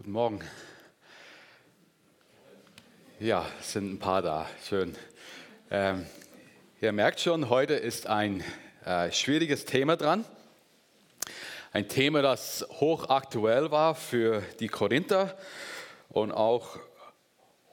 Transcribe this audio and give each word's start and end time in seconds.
Guten 0.00 0.12
Morgen. 0.12 0.40
Ja, 3.18 3.44
es 3.60 3.72
sind 3.74 3.92
ein 3.92 3.98
paar 3.98 4.22
da. 4.22 4.48
Schön. 4.66 4.96
Ähm, 5.70 6.06
ihr 6.80 6.92
merkt 6.92 7.20
schon, 7.20 7.50
heute 7.50 7.74
ist 7.74 8.06
ein 8.06 8.42
äh, 8.86 9.12
schwieriges 9.12 9.66
Thema 9.66 9.98
dran. 9.98 10.24
Ein 11.72 11.86
Thema, 11.90 12.22
das 12.22 12.66
hochaktuell 12.70 13.70
war 13.72 13.94
für 13.94 14.42
die 14.58 14.68
Korinther 14.68 15.36
und 16.08 16.32
auch 16.32 16.78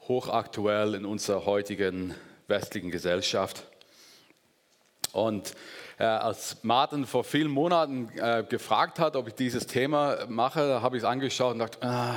hochaktuell 0.02 0.96
in 0.96 1.06
unserer 1.06 1.46
heutigen 1.46 2.14
westlichen 2.46 2.90
Gesellschaft. 2.90 3.67
Und 5.24 5.54
äh, 5.98 6.04
als 6.04 6.58
Martin 6.62 7.06
vor 7.06 7.24
vielen 7.24 7.50
Monaten 7.50 8.10
äh, 8.16 8.44
gefragt 8.48 8.98
hat, 8.98 9.16
ob 9.16 9.28
ich 9.28 9.34
dieses 9.34 9.66
Thema 9.66 10.26
mache, 10.28 10.80
habe 10.82 10.96
ich 10.96 11.02
es 11.02 11.08
angeschaut 11.08 11.54
und 11.54 11.58
dachte, 11.60 11.78
ah, 11.82 12.16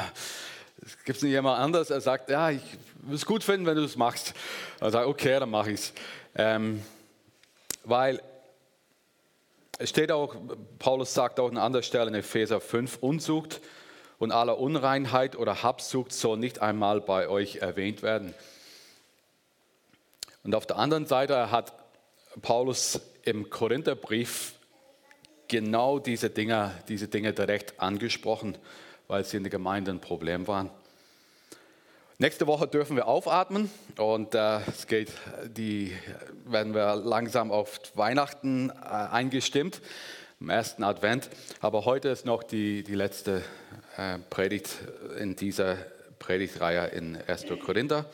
gibt 1.06 1.18
es 1.18 1.24
nicht 1.24 1.32
jemand 1.32 1.60
anders? 1.60 1.90
Er 1.90 2.02
sagt, 2.02 2.30
ja, 2.30 2.50
ich 2.52 2.62
würde 3.02 3.16
es 3.16 3.26
gut 3.26 3.44
finden, 3.44 3.66
wenn 3.66 3.76
du 3.76 3.84
es 3.84 3.96
machst. 3.96 4.34
Er 4.80 4.92
sagt, 4.92 5.08
okay, 5.08 5.40
dann 5.40 5.50
mache 5.50 5.72
ich 5.72 5.80
es. 5.80 5.94
Ähm, 6.36 6.84
weil 7.84 8.22
es 9.80 9.90
steht 9.90 10.12
auch, 10.12 10.36
Paulus 10.78 11.14
sagt 11.14 11.40
auch 11.40 11.50
an 11.50 11.58
anderer 11.58 11.82
Stelle 11.82 12.08
in 12.08 12.14
Epheser 12.14 12.62
5, 12.62 13.00
Unzucht 13.02 13.62
und 14.20 14.32
aller 14.32 14.60
Unreinheit 14.60 15.36
oder 15.36 15.64
Habsucht 15.64 16.14
soll 16.14 16.38
nicht 16.38 16.62
einmal 16.62 17.02
bei 17.02 17.28
euch 17.28 17.58
erwähnt 17.58 18.04
werden. 18.04 18.36
Und 20.44 20.54
auf 20.54 20.68
der 20.68 20.78
anderen 20.78 21.08
Seite 21.08 21.50
hat 21.50 21.74
Paulus 22.42 23.02
im 23.24 23.50
Korintherbrief 23.50 24.54
genau 25.48 26.00
diese 26.00 26.30
Dinge, 26.30 26.72
diese 26.88 27.08
Dinge 27.08 27.34
direkt 27.34 27.80
angesprochen, 27.80 28.58
weil 29.08 29.26
sie 29.26 29.38
in 29.38 29.44
der 29.44 29.50
Gemeinde 29.50 29.92
ein 29.92 30.00
Problem 30.00 30.48
waren. 30.48 30.70
Nächste 32.20 32.48
Woche 32.48 32.68
dürfen 32.68 32.96
wir 32.96 33.08
aufatmen 33.08 33.70
und 33.98 34.36
äh, 34.36 34.60
es 34.68 34.88
geht, 34.88 35.12
die 35.46 35.92
werden 36.46 36.74
wir 36.74 36.96
langsam 36.96 37.52
auf 37.52 37.80
Weihnachten 37.96 38.70
äh, 38.70 38.74
eingestimmt, 38.74 39.82
im 40.40 40.50
ersten 40.50 40.84
Advent. 40.84 41.30
Aber 41.60 41.84
heute 41.86 42.10
ist 42.10 42.26
noch 42.26 42.44
die, 42.44 42.84
die 42.84 42.96
letzte 42.96 43.42
äh, 43.98 44.20
Predigt 44.30 44.78
in 45.20 45.36
dieser 45.36 45.78
Predigtreihe 46.20 46.88
in 46.88 47.18
1. 47.28 47.46
Korinther. 47.66 48.06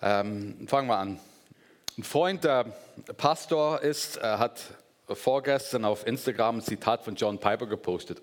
Ähm, 0.00 0.66
fangen 0.66 0.88
wir 0.88 0.96
an. 0.96 1.20
Ein 1.98 2.04
Freund, 2.04 2.44
der 2.44 2.66
Pastor 3.16 3.82
ist, 3.82 4.22
hat 4.22 4.62
vorgestern 5.08 5.84
auf 5.84 6.06
Instagram 6.06 6.58
ein 6.58 6.62
Zitat 6.62 7.02
von 7.02 7.16
John 7.16 7.40
Piper 7.40 7.66
gepostet. 7.66 8.22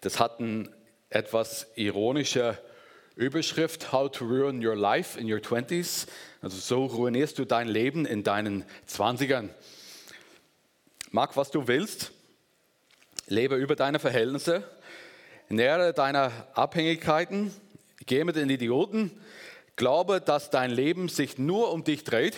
Das 0.00 0.20
hat 0.20 0.38
eine 0.38 0.70
etwas 1.10 1.66
ironische 1.74 2.56
Überschrift, 3.16 3.90
How 3.90 4.08
to 4.12 4.26
Ruin 4.26 4.64
Your 4.64 4.76
Life 4.76 5.18
in 5.18 5.28
Your 5.28 5.42
Twenties. 5.42 6.06
Also 6.40 6.56
so 6.56 6.84
ruinierst 6.86 7.36
du 7.36 7.44
dein 7.44 7.66
Leben 7.66 8.06
in 8.06 8.22
deinen 8.22 8.64
Zwanzigern. 8.86 9.50
Mach, 11.10 11.34
was 11.36 11.50
du 11.50 11.66
willst, 11.66 12.12
lebe 13.26 13.56
über 13.56 13.74
deine 13.74 13.98
Verhältnisse, 13.98 14.62
nähere 15.48 15.92
deine 15.92 16.30
Abhängigkeiten, 16.54 17.52
geh 18.06 18.22
mit 18.22 18.36
den 18.36 18.50
Idioten, 18.50 19.20
Glaube, 19.76 20.20
dass 20.20 20.50
dein 20.50 20.70
Leben 20.70 21.08
sich 21.08 21.36
nur 21.36 21.72
um 21.72 21.82
dich 21.82 22.04
dreht. 22.04 22.36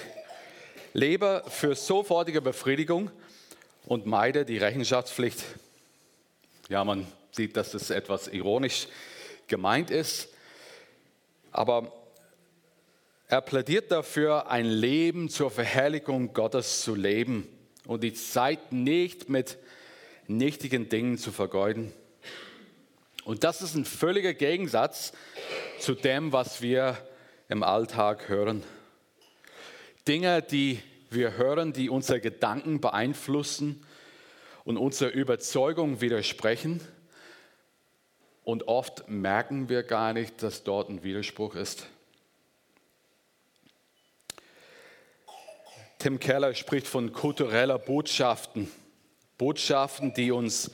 Lebe 0.95 1.43
für 1.49 1.75
sofortige 1.75 2.41
Befriedigung 2.41 3.11
und 3.85 4.07
meide 4.07 4.47
die 4.47 4.57
Rechenschaftspflicht. 4.57 5.45
Ja, 6.71 6.83
man 6.85 7.07
sieht, 7.33 7.59
dass 7.59 7.73
das 7.73 7.91
etwas 7.91 8.29
ironisch 8.29 8.89
gemeint 9.49 9.91
ist. 9.91 10.29
Aber 11.53 11.93
er 13.29 13.43
plädiert 13.43 13.91
dafür, 13.91 14.51
ein 14.51 14.65
Leben 14.65 15.29
zur 15.29 15.51
Verherrlichung 15.51 16.33
Gottes 16.33 16.81
zu 16.81 16.95
leben 16.95 17.47
und 17.87 18.03
die 18.03 18.15
Zeit 18.15 18.73
nicht 18.73 19.29
mit 19.29 19.59
nichtigen 20.27 20.89
Dingen 20.89 21.19
zu 21.19 21.33
vergeuden. 21.33 21.93
Und 23.25 23.45
das 23.45 23.61
ist 23.61 23.75
ein 23.75 23.85
völliger 23.85 24.33
Gegensatz 24.33 25.13
zu 25.79 25.95
dem, 25.95 26.33
was 26.33 26.63
wir 26.63 26.97
im 27.49 27.63
Alltag 27.63 28.29
hören. 28.29 28.63
Dinge, 30.07 30.43
die 30.43 30.81
wir 31.11 31.37
hören, 31.37 31.73
die 31.73 31.89
unsere 31.89 32.21
Gedanken 32.21 32.81
beeinflussen 32.81 33.85
und 34.65 34.77
unserer 34.77 35.11
Überzeugung 35.11 36.01
widersprechen. 36.01 36.81
Und 38.43 38.69
oft 38.69 39.09
merken 39.09 39.69
wir 39.69 39.83
gar 39.83 40.13
nicht, 40.13 40.43
dass 40.43 40.63
dort 40.63 40.89
ein 40.89 41.03
Widerspruch 41.03 41.55
ist. 41.55 41.87
Tim 45.99 46.21
Keller 46.21 46.55
spricht 46.55 46.87
von 46.87 47.13
kultureller 47.13 47.79
Botschaften. 47.79 48.71
Botschaften, 49.39 50.15
die 50.15 50.31
uns 50.31 50.71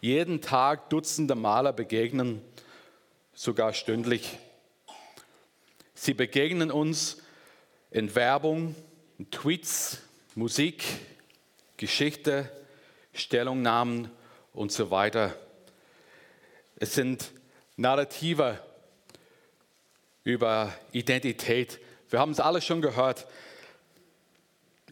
jeden 0.00 0.40
Tag 0.40 0.90
dutzende 0.90 1.34
Male 1.34 1.72
begegnen, 1.72 2.42
sogar 3.34 3.72
stündlich. 3.72 4.38
Sie 6.00 6.14
begegnen 6.14 6.70
uns 6.70 7.18
in 7.90 8.14
Werbung, 8.14 8.76
in 9.18 9.32
Tweets, 9.32 9.98
Musik, 10.36 10.84
Geschichte, 11.76 12.48
Stellungnahmen 13.12 14.08
und 14.52 14.70
so 14.70 14.92
weiter. 14.92 15.34
Es 16.76 16.94
sind 16.94 17.32
Narrative 17.76 18.62
über 20.22 20.72
Identität. 20.92 21.80
Wir 22.10 22.20
haben 22.20 22.30
es 22.30 22.38
alle 22.38 22.62
schon 22.62 22.80
gehört. 22.80 23.26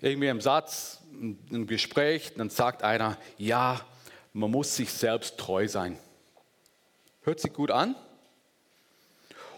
Irgendwie 0.01 0.27
im 0.27 0.41
Satz, 0.41 1.03
im 1.13 1.69
Gespräch, 1.69 2.33
dann 2.37 2.51
sagt 2.51 2.83
einer, 2.83 3.17
ja, 3.39 3.81
man 4.33 4.51
muss 4.51 4.75
sich 4.75 4.93
selbst 4.93 5.39
treu 5.39 5.69
sein. 5.69 6.01
Hört 7.23 7.39
sich 7.39 7.53
gut 7.53 7.71
an? 7.71 7.95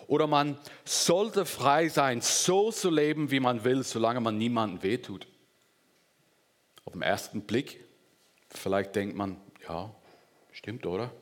Oder 0.09 0.27
man 0.27 0.59
sollte 0.87 1.45
frei 1.45 1.91
sein, 1.91 2.23
so 2.23 2.73
zu 2.73 2.91
leben, 2.91 3.31
wie 3.31 3.41
man 3.41 3.63
will, 3.63 3.85
solange 3.85 4.21
man 4.21 4.39
niemandem 4.39 4.83
wehtut. 4.83 5.29
Auf 6.87 6.95
den 6.95 7.03
ersten 7.03 7.43
Blick, 7.43 7.85
vielleicht 8.49 8.97
denkt 8.97 9.15
man, 9.15 9.37
ja, 9.69 9.95
stimmt, 10.51 10.87
oder? 10.87 11.13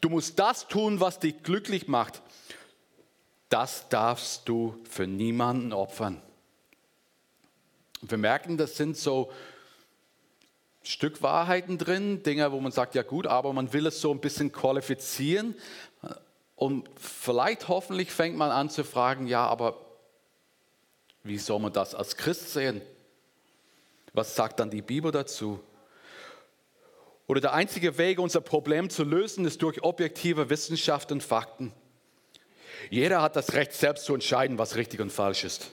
Du 0.00 0.08
musst 0.08 0.38
das 0.38 0.66
tun, 0.68 1.00
was 1.00 1.18
dich 1.18 1.42
glücklich 1.42 1.86
macht. 1.86 2.22
Das 3.50 3.90
darfst 3.90 4.48
du 4.48 4.80
für 4.88 5.06
niemanden 5.06 5.74
opfern. 5.74 6.22
wir 8.00 8.18
merken, 8.18 8.56
das 8.56 8.78
sind 8.78 8.96
so 8.96 9.30
Stückwahrheiten 10.82 11.76
drin, 11.76 12.22
Dinge, 12.22 12.52
wo 12.52 12.60
man 12.60 12.72
sagt, 12.72 12.94
ja 12.94 13.02
gut, 13.02 13.26
aber 13.26 13.52
man 13.52 13.72
will 13.74 13.86
es 13.86 14.00
so 14.00 14.10
ein 14.10 14.20
bisschen 14.20 14.50
qualifizieren. 14.50 15.54
Und 16.56 16.88
vielleicht 16.96 17.68
hoffentlich 17.68 18.10
fängt 18.10 18.36
man 18.36 18.50
an 18.50 18.70
zu 18.70 18.84
fragen, 18.84 19.26
ja, 19.26 19.46
aber 19.46 19.84
wie 21.22 21.38
soll 21.38 21.58
man 21.58 21.72
das 21.72 21.94
als 21.94 22.16
Christ 22.16 22.52
sehen? 22.52 22.82
Was 24.12 24.36
sagt 24.36 24.60
dann 24.60 24.70
die 24.70 24.82
Bibel 24.82 25.10
dazu? 25.10 25.60
Oder 27.26 27.40
der 27.40 27.54
einzige 27.54 27.96
Weg, 27.98 28.18
unser 28.18 28.40
Problem 28.40 28.90
zu 28.90 29.02
lösen, 29.02 29.44
ist 29.46 29.62
durch 29.62 29.82
objektive 29.82 30.50
Wissenschaft 30.50 31.10
und 31.10 31.22
Fakten. 31.22 31.72
Jeder 32.90 33.22
hat 33.22 33.34
das 33.34 33.54
Recht, 33.54 33.72
selbst 33.72 34.04
zu 34.04 34.14
entscheiden, 34.14 34.58
was 34.58 34.76
richtig 34.76 35.00
und 35.00 35.10
falsch 35.10 35.44
ist. 35.44 35.70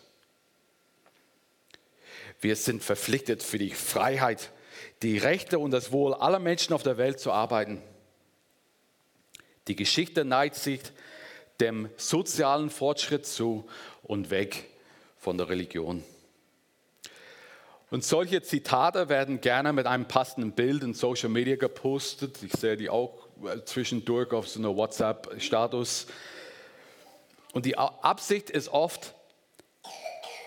Wir 2.40 2.56
sind 2.56 2.84
verpflichtet, 2.84 3.44
für 3.44 3.58
die 3.58 3.72
Freiheit, 3.72 4.52
die 5.04 5.18
Rechte 5.18 5.60
und 5.60 5.72
das 5.72 5.92
Wohl 5.92 6.14
aller 6.14 6.40
Menschen 6.40 6.74
auf 6.74 6.84
der 6.84 6.98
Welt 6.98 7.20
zu 7.20 7.32
arbeiten. 7.32 7.82
Die 9.72 9.78
Geschichte 9.78 10.26
neigt 10.26 10.56
sich 10.56 10.82
dem 11.62 11.88
sozialen 11.96 12.70
Fortschritt 12.70 13.26
zu 13.26 13.70
und 14.04 14.30
weg 14.30 14.70
von 15.18 15.38
der 15.38 15.48
Religion. 15.48 16.04
Und 17.90 18.04
solche 18.04 18.42
Zitate 18.42 19.08
werden 19.08 19.40
gerne 19.40 19.72
mit 19.72 19.88
einem 19.88 20.10
passenden 20.10 20.52
Bild 20.52 20.84
in 20.84 20.94
Social 20.94 21.30
Media 21.30 21.56
gepostet. 21.56 22.44
Ich 22.44 22.52
sehe 22.52 22.76
die 22.76 22.90
auch 22.90 23.30
äh, 23.46 23.64
zwischendurch 23.64 24.34
auf 24.34 24.50
so 24.50 24.60
einer 24.60 24.76
WhatsApp-Status. 24.76 26.08
Und 27.54 27.66
die 27.66 27.78
Absicht 27.78 28.50
ist 28.50 28.68
oft, 28.68 29.14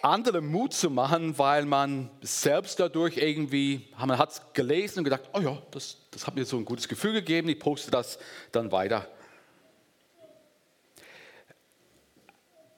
andere 0.05 0.43
Mut 0.43 0.75
zu 0.75 0.91
machen, 0.91 1.39
weil 1.39 1.65
man 1.65 2.11
selbst 2.21 2.79
dadurch 2.79 3.17
irgendwie, 3.17 3.89
man 3.99 4.19
hat 4.19 4.33
es 4.33 4.43
gelesen 4.53 4.99
und 4.99 5.05
gedacht, 5.05 5.23
oh 5.33 5.41
ja, 5.41 5.57
das, 5.71 5.97
das 6.11 6.27
hat 6.27 6.35
mir 6.35 6.45
so 6.45 6.59
ein 6.59 6.65
gutes 6.67 6.89
Gefühl 6.89 7.15
gegeben, 7.15 7.49
ich 7.49 7.59
poste 7.59 7.91
das 7.91 8.19
dann 8.53 8.71
weiter. 8.71 9.09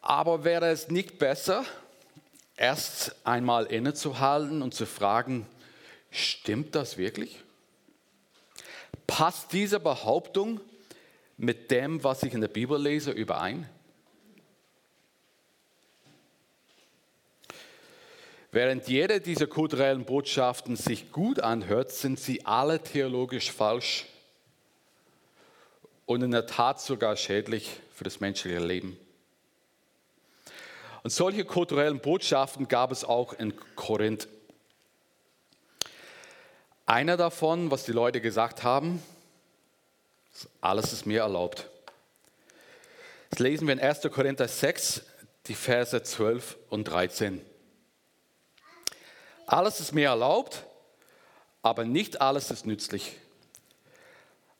Aber 0.00 0.44
wäre 0.44 0.68
es 0.68 0.88
nicht 0.88 1.18
besser, 1.18 1.64
erst 2.56 3.16
einmal 3.26 3.66
innezuhalten 3.66 4.62
und 4.62 4.72
zu 4.72 4.86
fragen, 4.86 5.46
stimmt 6.10 6.76
das 6.76 6.96
wirklich? 6.96 7.42
Passt 9.08 9.52
diese 9.52 9.80
Behauptung 9.80 10.60
mit 11.36 11.72
dem, 11.72 12.04
was 12.04 12.22
ich 12.22 12.34
in 12.34 12.40
der 12.40 12.48
Bibel 12.48 12.80
lese, 12.80 13.10
überein? 13.10 13.68
Während 18.56 18.88
jede 18.88 19.20
dieser 19.20 19.46
kulturellen 19.46 20.06
Botschaften 20.06 20.76
sich 20.76 21.12
gut 21.12 21.40
anhört, 21.40 21.92
sind 21.92 22.18
sie 22.18 22.46
alle 22.46 22.82
theologisch 22.82 23.52
falsch 23.52 24.06
und 26.06 26.22
in 26.22 26.30
der 26.30 26.46
Tat 26.46 26.80
sogar 26.80 27.18
schädlich 27.18 27.78
für 27.94 28.04
das 28.04 28.20
menschliche 28.20 28.60
Leben. 28.60 28.98
Und 31.02 31.10
solche 31.10 31.44
kulturellen 31.44 32.00
Botschaften 32.00 32.66
gab 32.66 32.92
es 32.92 33.04
auch 33.04 33.34
in 33.34 33.52
Korinth. 33.74 34.26
Einer 36.86 37.18
davon, 37.18 37.70
was 37.70 37.84
die 37.84 37.92
Leute 37.92 38.22
gesagt 38.22 38.62
haben, 38.62 39.02
alles 40.62 40.94
ist 40.94 41.04
mir 41.04 41.20
erlaubt. 41.20 41.68
Das 43.28 43.38
lesen 43.38 43.66
wir 43.66 43.74
in 43.74 43.80
1. 43.80 44.00
Korinther 44.10 44.48
6, 44.48 45.02
die 45.44 45.54
Verse 45.54 46.02
12 46.02 46.56
und 46.70 46.84
13. 46.84 47.42
Alles 49.46 49.80
ist 49.80 49.92
mir 49.92 50.08
erlaubt, 50.08 50.64
aber 51.62 51.84
nicht 51.84 52.20
alles 52.20 52.50
ist 52.50 52.66
nützlich. 52.66 53.16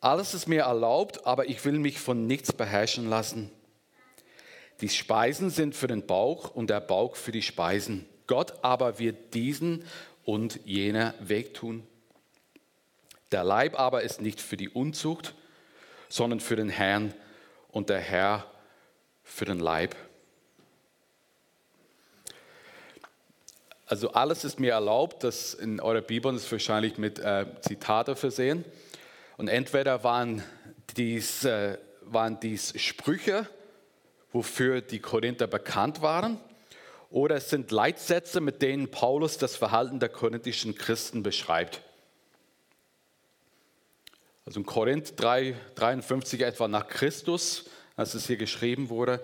Alles 0.01 0.35
ist 0.35 0.47
mir 0.47 0.63
erlaubt, 0.63 1.27
aber 1.27 1.49
ich 1.49 1.65
will 1.65 1.79
mich 1.79 1.99
von 1.99 2.27
nichts 2.27 2.53
beherrschen 2.53 3.09
lassen. 3.09 3.51
Die 4.81 4.89
Speisen 4.89 5.51
sind 5.51 5.75
für 5.75 5.89
den 5.89 6.07
Bauch 6.07 6.51
und 6.55 6.71
der 6.71 6.81
Bauch 6.81 7.17
für 7.17 7.33
die 7.33 7.43
Speisen. 7.43 8.07
Gott 8.27 8.63
aber 8.63 8.99
wird 8.99 9.35
diesen 9.35 9.85
und 10.25 10.61
jener 10.65 11.15
wegtun. 11.19 11.87
Der 13.33 13.43
Leib 13.43 13.79
aber 13.79 14.03
ist 14.03 14.21
nicht 14.21 14.41
für 14.41 14.57
die 14.57 14.69
Unzucht, 14.69 15.35
sondern 16.09 16.39
für 16.39 16.57
den 16.57 16.69
Herrn 16.69 17.15
und 17.71 17.89
der 17.89 18.01
Herr 18.01 18.47
für 19.25 19.45
den 19.47 19.59
Leib. 19.59 19.97
Also 23.89 24.11
alles 24.11 24.43
ist 24.45 24.59
mir 24.59 24.73
erlaubt, 24.73 25.23
das 25.23 25.55
in 25.55 25.79
eurer 25.79 26.01
Bibel 26.01 26.35
ist 26.35 26.51
wahrscheinlich 26.51 26.99
mit 26.99 27.21
äh, 27.21 27.47
Zitate 27.61 28.17
versehen. 28.17 28.65
Und 29.37 29.47
entweder 29.47 30.03
waren 30.03 30.43
dies, 30.97 31.45
äh, 31.45 31.79
waren 32.03 32.41
dies 32.41 32.75
Sprüche, 32.81 33.47
wofür 34.33 34.81
die 34.81 34.99
Korinther 34.99 35.47
bekannt 35.47 36.03
waren, 36.03 36.41
oder 37.11 37.37
es 37.37 37.49
sind 37.49 37.71
Leitsätze, 37.71 38.41
mit 38.41 38.61
denen 38.61 38.91
Paulus 38.91 39.39
das 39.39 39.55
Verhalten 39.55 40.01
der 40.01 40.09
korinthischen 40.09 40.75
Christen 40.75 41.23
beschreibt. 41.23 41.81
Also 44.45 44.59
in 44.59 44.67
Korinth 44.67 45.13
3, 45.17 45.55
53 45.77 46.41
etwa 46.41 46.67
nach 46.67 46.89
Christus, 46.89 47.67
als 47.95 48.15
es 48.15 48.27
hier 48.27 48.37
geschrieben 48.37 48.89
wurde, 48.89 49.23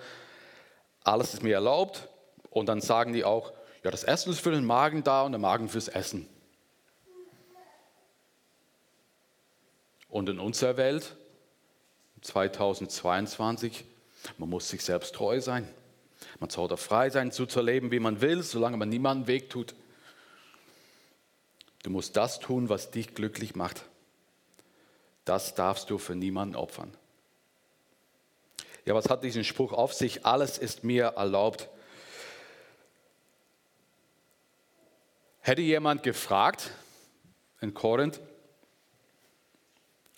alles 1.02 1.34
ist 1.34 1.42
mir 1.42 1.54
erlaubt. 1.54 2.08
Und 2.50 2.66
dann 2.66 2.80
sagen 2.80 3.12
die 3.12 3.24
auch, 3.24 3.52
ja, 3.82 3.90
das 3.90 4.04
Essen 4.04 4.30
ist 4.32 4.40
für 4.40 4.50
den 4.50 4.64
Magen 4.64 5.02
da 5.02 5.22
und 5.22 5.32
der 5.32 5.40
Magen 5.40 5.68
fürs 5.68 5.88
Essen. 5.88 6.28
Und 10.08 10.28
in 10.28 10.38
unserer 10.38 10.76
Welt, 10.76 11.16
2022, 12.20 13.84
man 14.38 14.48
muss 14.48 14.68
sich 14.68 14.84
selbst 14.84 15.14
treu 15.14 15.40
sein. 15.40 15.66
Man 16.38 16.50
sollte 16.50 16.76
frei 16.76 17.10
sein, 17.10 17.30
so 17.30 17.46
zu 17.46 17.60
leben, 17.60 17.90
wie 17.90 17.98
man 17.98 18.20
will, 18.20 18.42
solange 18.42 18.76
man 18.76 18.88
niemandem 18.88 19.26
Weg 19.26 19.50
tut. 19.50 19.74
Du 21.82 21.90
musst 21.90 22.16
das 22.16 22.38
tun, 22.38 22.68
was 22.68 22.90
dich 22.90 23.14
glücklich 23.14 23.56
macht. 23.56 23.84
Das 25.24 25.54
darfst 25.54 25.90
du 25.90 25.98
für 25.98 26.14
niemanden 26.14 26.56
opfern. 26.56 26.92
Ja, 28.84 28.94
was 28.94 29.08
hat 29.08 29.24
diesen 29.24 29.44
Spruch 29.44 29.72
auf 29.72 29.94
sich? 29.94 30.26
Alles 30.26 30.58
ist 30.58 30.84
mir 30.84 31.04
erlaubt. 31.16 31.68
Hätte 35.44 35.60
jemand 35.60 36.04
gefragt 36.04 36.70
in 37.60 37.74
Korinth, 37.74 38.20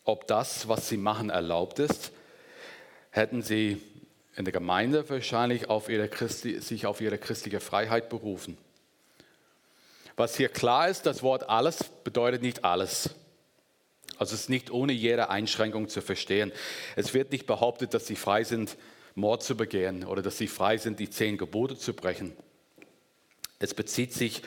ob 0.04 0.26
das, 0.26 0.68
was 0.68 0.90
sie 0.90 0.98
machen, 0.98 1.30
erlaubt 1.30 1.78
ist, 1.78 2.12
hätten 3.08 3.40
sie 3.40 3.80
in 4.36 4.44
der 4.44 4.52
Gemeinde 4.52 5.08
wahrscheinlich 5.08 5.70
auf 5.70 5.86
Christi, 6.10 6.60
sich 6.60 6.84
auf 6.84 7.00
ihre 7.00 7.16
christliche 7.16 7.60
Freiheit 7.60 8.10
berufen. 8.10 8.58
Was 10.14 10.36
hier 10.36 10.50
klar 10.50 10.90
ist, 10.90 11.06
das 11.06 11.22
Wort 11.22 11.48
alles 11.48 11.84
bedeutet 12.04 12.42
nicht 12.42 12.62
alles. 12.62 13.08
Also 14.18 14.34
es 14.34 14.42
ist 14.42 14.50
nicht 14.50 14.70
ohne 14.70 14.92
jede 14.92 15.30
Einschränkung 15.30 15.88
zu 15.88 16.02
verstehen. 16.02 16.52
Es 16.96 17.14
wird 17.14 17.32
nicht 17.32 17.46
behauptet, 17.46 17.94
dass 17.94 18.06
sie 18.06 18.16
frei 18.16 18.44
sind, 18.44 18.76
Mord 19.14 19.42
zu 19.42 19.56
begehen 19.56 20.04
oder 20.04 20.20
dass 20.20 20.36
sie 20.36 20.48
frei 20.48 20.76
sind, 20.76 21.00
die 21.00 21.08
zehn 21.08 21.38
Gebote 21.38 21.78
zu 21.78 21.94
brechen. 21.94 22.36
Es 23.58 23.72
bezieht 23.72 24.12
sich 24.12 24.42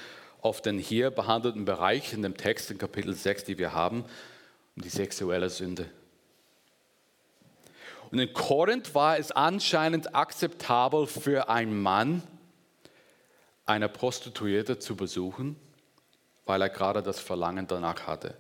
auf 0.48 0.62
den 0.62 0.80
hier 0.80 1.12
behandelten 1.12 1.66
Bereich 1.66 2.14
in 2.14 2.22
dem 2.22 2.38
Text 2.38 2.72
in 2.72 2.78
Kapitel 2.78 3.14
6, 3.14 3.44
die 3.44 3.58
wir 3.58 3.74
haben, 3.74 4.06
um 4.78 4.82
die 4.82 4.88
sexuelle 4.88 5.50
Sünde. 5.50 5.90
Und 8.12 8.20
in 8.20 8.32
Korinth 8.32 8.96
war 8.96 9.18
es 9.18 9.34
anscheinend 9.34 10.16
akzeptabel 10.16 11.06
für 11.06 11.50
einen 11.50 11.82
Mann, 11.82 12.24
eine 13.66 13.90
Prostituierte 13.90 14.80
zu 14.80 14.96
besuchen, 14.96 15.58
weil 16.46 16.62
er 16.62 16.70
gerade 16.70 17.04
das 17.04 17.20
Verlangen 17.20 17.68
danach 17.68 18.08
hatte. 18.08 18.34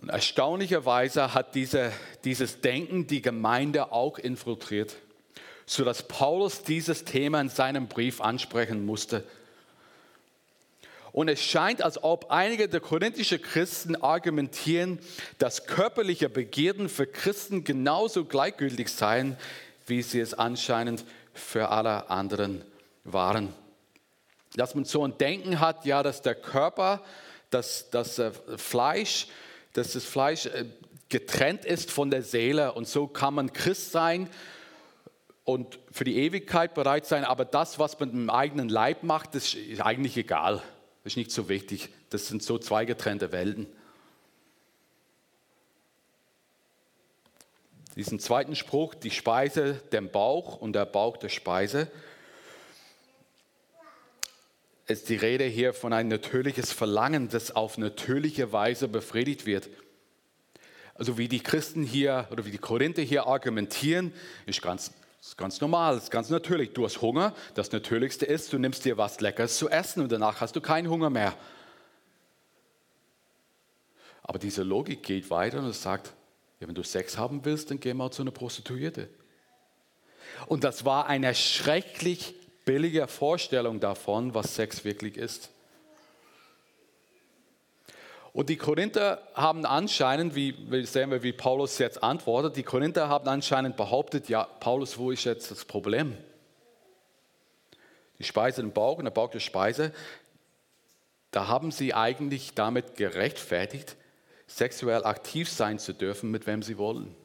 Und 0.00 0.08
erstaunlicherweise 0.08 1.34
hat 1.34 1.54
diese, 1.54 1.92
dieses 2.24 2.62
Denken 2.62 3.06
die 3.06 3.20
Gemeinde 3.20 3.92
auch 3.92 4.16
infiltriert 4.16 4.96
sodass 5.66 6.04
Paulus 6.04 6.62
dieses 6.62 7.04
Thema 7.04 7.40
in 7.40 7.48
seinem 7.48 7.88
Brief 7.88 8.20
ansprechen 8.20 8.86
musste. 8.86 9.24
Und 11.12 11.28
es 11.28 11.42
scheint, 11.42 11.82
als 11.82 12.02
ob 12.04 12.30
einige 12.30 12.68
der 12.68 12.80
korinthischen 12.80 13.40
Christen 13.40 13.96
argumentieren, 13.96 14.98
dass 15.38 15.66
körperliche 15.66 16.28
Begierden 16.28 16.88
für 16.88 17.06
Christen 17.06 17.64
genauso 17.64 18.26
gleichgültig 18.26 18.90
seien, 18.90 19.36
wie 19.86 20.02
sie 20.02 20.20
es 20.20 20.34
anscheinend 20.34 21.04
für 21.32 21.70
alle 21.70 22.10
anderen 22.10 22.62
waren. 23.04 23.52
Dass 24.56 24.74
man 24.74 24.84
so 24.84 25.06
ein 25.06 25.16
Denken 25.18 25.58
hat, 25.58 25.84
ja, 25.86 26.02
dass 26.02 26.22
der 26.22 26.34
Körper, 26.34 27.02
dass 27.50 27.90
das 27.90 28.18
äh, 28.18 28.32
Fleisch, 28.56 29.28
dass 29.72 29.92
das 29.92 30.04
Fleisch 30.04 30.46
äh, 30.46 30.66
getrennt 31.08 31.64
ist 31.64 31.90
von 31.90 32.10
der 32.10 32.22
Seele 32.22 32.72
und 32.72 32.86
so 32.86 33.06
kann 33.06 33.34
man 33.34 33.52
Christ 33.52 33.92
sein 33.92 34.28
und 35.46 35.78
für 35.92 36.02
die 36.02 36.16
Ewigkeit 36.16 36.74
bereit 36.74 37.06
sein, 37.06 37.24
aber 37.24 37.44
das, 37.44 37.78
was 37.78 37.98
man 38.00 38.10
im 38.10 38.30
eigenen 38.30 38.68
Leib 38.68 39.04
macht, 39.04 39.36
das 39.36 39.54
ist 39.54 39.80
eigentlich 39.80 40.16
egal. 40.16 40.56
Das 41.04 41.12
ist 41.12 41.16
nicht 41.16 41.30
so 41.30 41.48
wichtig. 41.48 41.88
Das 42.10 42.26
sind 42.26 42.42
so 42.42 42.58
zwei 42.58 42.84
getrennte 42.84 43.30
Welten. 43.30 43.68
Diesen 47.94 48.18
zweiten 48.18 48.56
Spruch, 48.56 48.96
die 48.96 49.12
Speise 49.12 49.74
dem 49.92 50.10
Bauch 50.10 50.56
und 50.56 50.72
der 50.72 50.84
Bauch 50.84 51.16
der 51.16 51.28
Speise, 51.28 51.92
ist 54.88 55.08
die 55.08 55.16
Rede 55.16 55.44
hier 55.44 55.74
von 55.74 55.92
ein 55.92 56.08
natürliches 56.08 56.72
Verlangen, 56.72 57.28
das 57.28 57.54
auf 57.54 57.78
natürliche 57.78 58.50
Weise 58.52 58.88
befriedigt 58.88 59.46
wird. 59.46 59.68
Also 60.94 61.18
wie 61.18 61.28
die 61.28 61.40
Christen 61.40 61.84
hier 61.84 62.26
oder 62.32 62.44
wie 62.44 62.50
die 62.50 62.58
Korinther 62.58 63.02
hier 63.02 63.28
argumentieren, 63.28 64.12
ist 64.46 64.60
ganz 64.60 64.90
das 65.26 65.32
ist 65.32 65.38
ganz 65.38 65.60
normal, 65.60 65.96
das 65.96 66.04
ist 66.04 66.10
ganz 66.12 66.30
natürlich. 66.30 66.72
Du 66.72 66.84
hast 66.84 67.02
Hunger, 67.02 67.34
das 67.54 67.72
Natürlichste 67.72 68.24
ist, 68.24 68.52
du 68.52 68.60
nimmst 68.60 68.84
dir 68.84 68.96
was 68.96 69.20
Leckeres 69.20 69.58
zu 69.58 69.68
essen 69.68 70.00
und 70.00 70.12
danach 70.12 70.40
hast 70.40 70.54
du 70.54 70.60
keinen 70.60 70.88
Hunger 70.88 71.10
mehr. 71.10 71.34
Aber 74.22 74.38
diese 74.38 74.62
Logik 74.62 75.02
geht 75.02 75.28
weiter 75.28 75.58
und 75.58 75.66
es 75.66 75.82
sagt, 75.82 76.12
ja, 76.60 76.68
wenn 76.68 76.76
du 76.76 76.84
Sex 76.84 77.18
haben 77.18 77.44
willst, 77.44 77.72
dann 77.72 77.80
geh 77.80 77.92
mal 77.92 78.12
zu 78.12 78.22
einer 78.22 78.30
Prostituierte. 78.30 79.08
Und 80.46 80.62
das 80.62 80.84
war 80.84 81.08
eine 81.08 81.34
schrecklich 81.34 82.36
billige 82.64 83.08
Vorstellung 83.08 83.80
davon, 83.80 84.32
was 84.32 84.54
Sex 84.54 84.84
wirklich 84.84 85.16
ist. 85.16 85.50
Und 88.36 88.50
die 88.50 88.58
Korinther 88.58 89.26
haben 89.32 89.64
anscheinend, 89.64 90.34
wie 90.34 90.84
sehen 90.84 91.10
wir, 91.10 91.22
wie 91.22 91.32
Paulus 91.32 91.78
jetzt 91.78 92.02
antwortet, 92.02 92.56
die 92.56 92.64
Korinther 92.64 93.08
haben 93.08 93.26
anscheinend 93.26 93.78
behauptet, 93.78 94.28
ja, 94.28 94.44
Paulus, 94.44 94.98
wo 94.98 95.10
ist 95.10 95.24
jetzt 95.24 95.50
das 95.50 95.64
Problem? 95.64 96.14
Die 98.18 98.24
Speise 98.24 98.60
im 98.60 98.72
Bauch 98.72 98.98
und 98.98 99.04
der 99.04 99.10
Bauch 99.10 99.30
der 99.30 99.40
Speise, 99.40 99.90
da 101.30 101.48
haben 101.48 101.70
sie 101.70 101.94
eigentlich 101.94 102.52
damit 102.52 102.96
gerechtfertigt, 102.96 103.96
sexuell 104.46 105.06
aktiv 105.06 105.50
sein 105.50 105.78
zu 105.78 105.94
dürfen, 105.94 106.30
mit 106.30 106.46
wem 106.46 106.62
sie 106.62 106.76
wollen. 106.76 107.16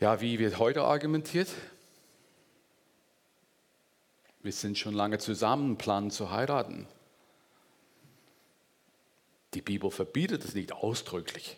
Ja, 0.00 0.20
wie 0.20 0.40
wird 0.40 0.58
heute 0.58 0.82
argumentiert? 0.82 1.50
Wir 4.42 4.52
sind 4.52 4.76
schon 4.76 4.94
lange 4.94 5.18
zusammen, 5.18 5.78
planen 5.78 6.10
zu 6.10 6.30
heiraten. 6.30 6.86
Die 9.54 9.62
Bibel 9.62 9.90
verbietet 9.90 10.44
es 10.44 10.54
nicht 10.54 10.72
ausdrücklich. 10.72 11.56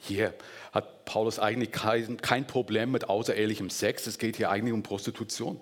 Hier 0.00 0.34
hat 0.72 1.04
Paulus 1.04 1.38
eigentlich 1.38 1.72
kein, 1.72 2.18
kein 2.18 2.46
Problem 2.46 2.92
mit 2.92 3.08
außerehelichem 3.08 3.70
Sex. 3.70 4.06
Es 4.06 4.18
geht 4.18 4.36
hier 4.36 4.50
eigentlich 4.50 4.72
um 4.72 4.82
Prostitution. 4.82 5.60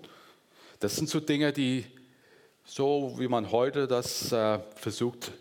Das 0.81 0.97
sind 0.97 1.09
so 1.09 1.21
Dinge, 1.21 1.53
die 1.53 1.87
so 2.67 3.15
wie 3.19 3.29
man 3.29 3.53
heute 3.53 3.87
das 3.87 4.33
äh, 4.33 4.59
versucht 4.75 5.33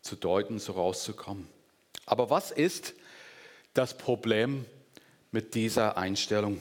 zu 0.00 0.16
deuten, 0.16 0.58
so 0.58 0.72
rauszukommen. 0.72 1.48
Aber 2.06 2.30
was 2.30 2.52
ist 2.52 2.94
das 3.74 3.98
Problem 3.98 4.64
mit 5.32 5.54
dieser 5.54 5.98
Einstellung? 5.98 6.60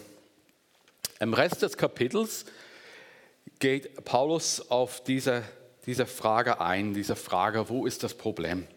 Im 1.20 1.34
Rest 1.34 1.64
des 1.64 1.78
Kapitels 1.78 2.46
geht 3.60 4.06
Paulus 4.06 4.70
auf 4.70 5.04
diese, 5.04 5.44
diese 5.86 6.06
Frage 6.06 6.62
ein, 6.62 6.94
diese 6.94 7.16
Frage, 7.16 7.70
wo 7.70 7.88
ist 7.88 8.04
das 8.04 8.14
Problem? 8.14 8.68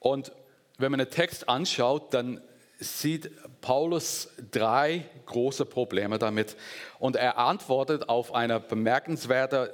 Und 0.00 0.32
wenn 0.78 0.90
man 0.90 0.98
den 0.98 1.10
Text 1.10 1.48
anschaut, 1.48 2.12
dann 2.12 2.40
sieht 2.80 3.30
Paulus 3.60 4.30
drei 4.50 5.04
große 5.26 5.64
Probleme 5.64 6.18
damit. 6.18 6.56
Und 6.98 7.14
er 7.14 7.38
antwortet 7.38 8.08
auf 8.08 8.34
eine 8.34 8.58
bemerkenswerte 8.58 9.72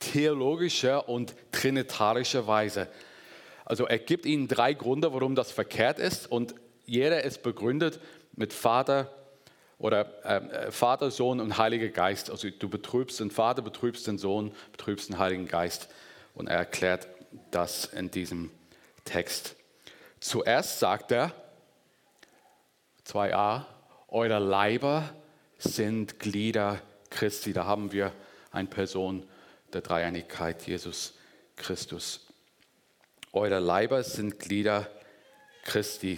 theologische 0.00 1.02
und 1.02 1.36
trinitarische 1.52 2.48
Weise. 2.48 2.88
Also 3.64 3.86
er 3.86 4.00
gibt 4.00 4.26
ihnen 4.26 4.48
drei 4.48 4.74
Gründe, 4.74 5.12
warum 5.12 5.36
das 5.36 5.52
verkehrt 5.52 6.00
ist 6.00 6.28
und 6.28 6.56
jeder 6.84 7.22
ist 7.22 7.44
begründet 7.44 8.00
mit 8.34 8.52
Vater 8.52 9.21
oder 9.82 10.24
äh, 10.24 10.70
Vater, 10.70 11.10
Sohn 11.10 11.40
und 11.40 11.58
Heiliger 11.58 11.88
Geist. 11.88 12.30
Also 12.30 12.48
du 12.50 12.68
betrübst 12.68 13.18
den 13.18 13.32
Vater, 13.32 13.62
betrübst 13.62 14.06
den 14.06 14.16
Sohn, 14.16 14.54
betrübst 14.70 15.08
den 15.08 15.18
Heiligen 15.18 15.48
Geist. 15.48 15.88
Und 16.34 16.46
er 16.46 16.58
erklärt 16.58 17.08
das 17.50 17.86
in 17.86 18.08
diesem 18.08 18.52
Text. 19.04 19.56
Zuerst 20.20 20.78
sagt 20.78 21.10
er, 21.10 21.32
2a, 23.08 23.64
eure 24.06 24.38
Leiber 24.38 25.10
sind 25.58 26.20
Glieder 26.20 26.80
Christi. 27.10 27.52
Da 27.52 27.64
haben 27.64 27.90
wir 27.90 28.12
eine 28.52 28.68
Person 28.68 29.26
der 29.72 29.80
Dreieinigkeit, 29.80 30.64
Jesus 30.64 31.14
Christus. 31.56 32.28
Eure 33.32 33.58
Leiber 33.58 34.04
sind 34.04 34.38
Glieder 34.38 34.82
Christi. 34.82 35.01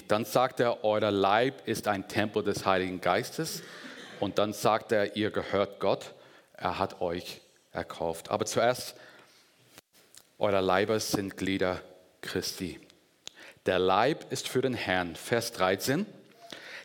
Dann 0.08 0.24
sagt 0.24 0.60
er, 0.60 0.84
euer 0.84 1.10
Leib 1.10 1.66
ist 1.66 1.86
ein 1.88 2.08
Tempel 2.08 2.42
des 2.42 2.64
Heiligen 2.64 3.00
Geistes. 3.00 3.62
Und 4.20 4.38
dann 4.38 4.52
sagt 4.52 4.92
er, 4.92 5.16
ihr 5.16 5.30
gehört 5.30 5.80
Gott. 5.80 6.14
Er 6.56 6.78
hat 6.78 7.00
euch 7.00 7.40
erkauft. 7.72 8.30
Aber 8.30 8.46
zuerst, 8.46 8.94
euer 10.38 10.62
Leiber 10.62 10.98
sind 10.98 11.36
Glieder 11.36 11.80
Christi. 12.22 12.80
Der 13.66 13.78
Leib 13.78 14.30
ist 14.32 14.48
für 14.48 14.62
den 14.62 14.74
Herrn. 14.74 15.16
Vers 15.16 15.52
13. 15.52 16.06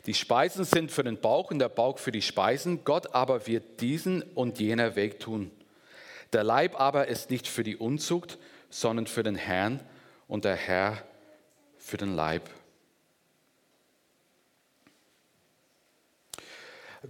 Die 0.06 0.14
Speisen 0.14 0.66
sind 0.66 0.92
für 0.92 1.04
den 1.04 1.20
Bauch 1.20 1.52
und 1.52 1.60
der 1.60 1.70
Bauch 1.70 1.98
für 1.98 2.12
die 2.12 2.22
Speisen. 2.22 2.84
Gott 2.84 3.14
aber 3.14 3.48
wird 3.48 3.82
diesen 3.82 4.22
und 4.22 4.60
jener 4.60 4.96
Weg 4.96 5.20
tun. 5.20 5.52
Der 6.34 6.44
Leib 6.44 6.80
aber 6.80 7.08
ist 7.08 7.30
nicht 7.30 7.48
für 7.48 7.64
die 7.64 7.76
Unzucht, 7.76 8.38
sondern 8.70 9.08
für 9.08 9.24
den 9.24 9.36
Herrn 9.36 9.80
und 10.28 10.46
der 10.46 10.56
Herr 10.56 11.04
für 11.90 11.98
den 11.98 12.16
Leib. 12.16 12.50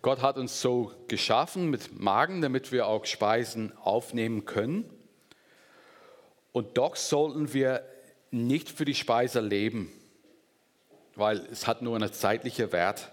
Gott 0.01 0.21
hat 0.21 0.37
uns 0.37 0.61
so 0.61 0.93
geschaffen 1.07 1.69
mit 1.69 1.99
Magen, 1.99 2.41
damit 2.41 2.71
wir 2.71 2.87
auch 2.87 3.05
Speisen 3.05 3.75
aufnehmen 3.77 4.45
können. 4.45 4.85
Und 6.51 6.77
doch 6.77 6.95
sollten 6.95 7.53
wir 7.53 7.83
nicht 8.31 8.69
für 8.69 8.85
die 8.85 8.95
Speise 8.95 9.41
leben, 9.41 9.91
weil 11.15 11.45
es 11.51 11.67
hat 11.67 11.81
nur 11.81 11.95
einen 11.95 12.13
zeitlichen 12.13 12.71
Wert. 12.71 13.11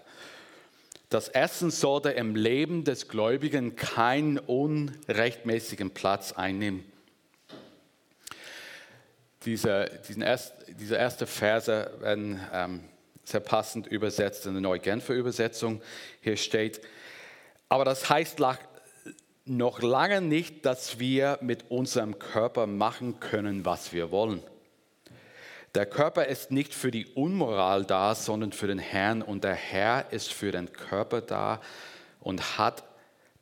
Das 1.09 1.29
Essen 1.29 1.71
sollte 1.71 2.11
im 2.11 2.35
Leben 2.35 2.83
des 2.83 3.07
Gläubigen 3.07 3.75
keinen 3.75 4.37
unrechtmäßigen 4.37 5.91
Platz 5.91 6.33
einnehmen. 6.33 6.83
Diese, 9.45 9.89
diesen 10.07 10.21
erst, 10.21 10.53
diese 10.79 10.95
erste 10.95 11.27
Verse 11.27 11.91
werden 11.99 12.39
ähm, 12.53 12.83
sehr 13.23 13.39
passend 13.39 13.87
übersetzt 13.87 14.45
in 14.45 14.53
der 14.53 14.61
Neugenfer 14.61 15.13
Übersetzung. 15.13 15.81
Hier 16.21 16.37
steht, 16.37 16.81
aber 17.69 17.85
das 17.85 18.09
heißt 18.09 18.39
noch 19.45 19.81
lange 19.81 20.21
nicht, 20.21 20.65
dass 20.65 20.99
wir 20.99 21.37
mit 21.41 21.69
unserem 21.69 22.19
Körper 22.19 22.67
machen 22.67 23.19
können, 23.19 23.65
was 23.65 23.93
wir 23.93 24.11
wollen. 24.11 24.41
Der 25.75 25.85
Körper 25.85 26.25
ist 26.25 26.51
nicht 26.51 26.73
für 26.73 26.91
die 26.91 27.05
Unmoral 27.05 27.85
da, 27.85 28.15
sondern 28.15 28.51
für 28.51 28.67
den 28.67 28.79
Herrn 28.79 29.21
und 29.21 29.43
der 29.43 29.53
Herr 29.53 30.11
ist 30.11 30.33
für 30.33 30.51
den 30.51 30.73
Körper 30.73 31.21
da 31.21 31.61
und 32.19 32.57
hat 32.57 32.83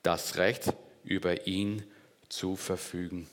das 0.04 0.38
Recht, 0.38 0.74
über 1.04 1.46
ihn 1.48 1.84
zu 2.30 2.56
verfügen. 2.56 3.30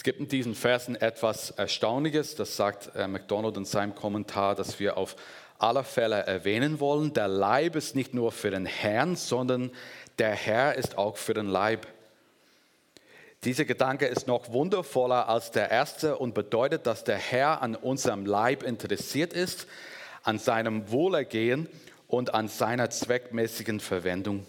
Es 0.00 0.04
gibt 0.04 0.18
in 0.18 0.28
diesen 0.28 0.54
Versen 0.54 0.96
etwas 0.96 1.50
Erstaunliches, 1.50 2.34
das 2.34 2.56
sagt 2.56 2.90
äh, 2.96 3.06
MacDonald 3.06 3.58
in 3.58 3.66
seinem 3.66 3.94
Kommentar, 3.94 4.54
dass 4.54 4.80
wir 4.80 4.96
auf 4.96 5.14
alle 5.58 5.84
Fälle 5.84 6.22
erwähnen 6.22 6.80
wollen. 6.80 7.12
Der 7.12 7.28
Leib 7.28 7.76
ist 7.76 7.94
nicht 7.94 8.14
nur 8.14 8.32
für 8.32 8.50
den 8.50 8.64
Herrn, 8.64 9.14
sondern 9.14 9.70
der 10.18 10.30
Herr 10.30 10.74
ist 10.76 10.96
auch 10.96 11.18
für 11.18 11.34
den 11.34 11.48
Leib. 11.48 11.86
Dieser 13.44 13.66
Gedanke 13.66 14.06
ist 14.06 14.26
noch 14.26 14.50
wundervoller 14.50 15.28
als 15.28 15.50
der 15.50 15.70
erste 15.70 16.16
und 16.16 16.32
bedeutet, 16.34 16.86
dass 16.86 17.04
der 17.04 17.18
Herr 17.18 17.60
an 17.60 17.74
unserem 17.74 18.24
Leib 18.24 18.62
interessiert 18.62 19.34
ist, 19.34 19.66
an 20.22 20.38
seinem 20.38 20.90
Wohlergehen 20.90 21.68
und 22.08 22.32
an 22.32 22.48
seiner 22.48 22.88
zweckmäßigen 22.88 23.80
Verwendung. 23.80 24.46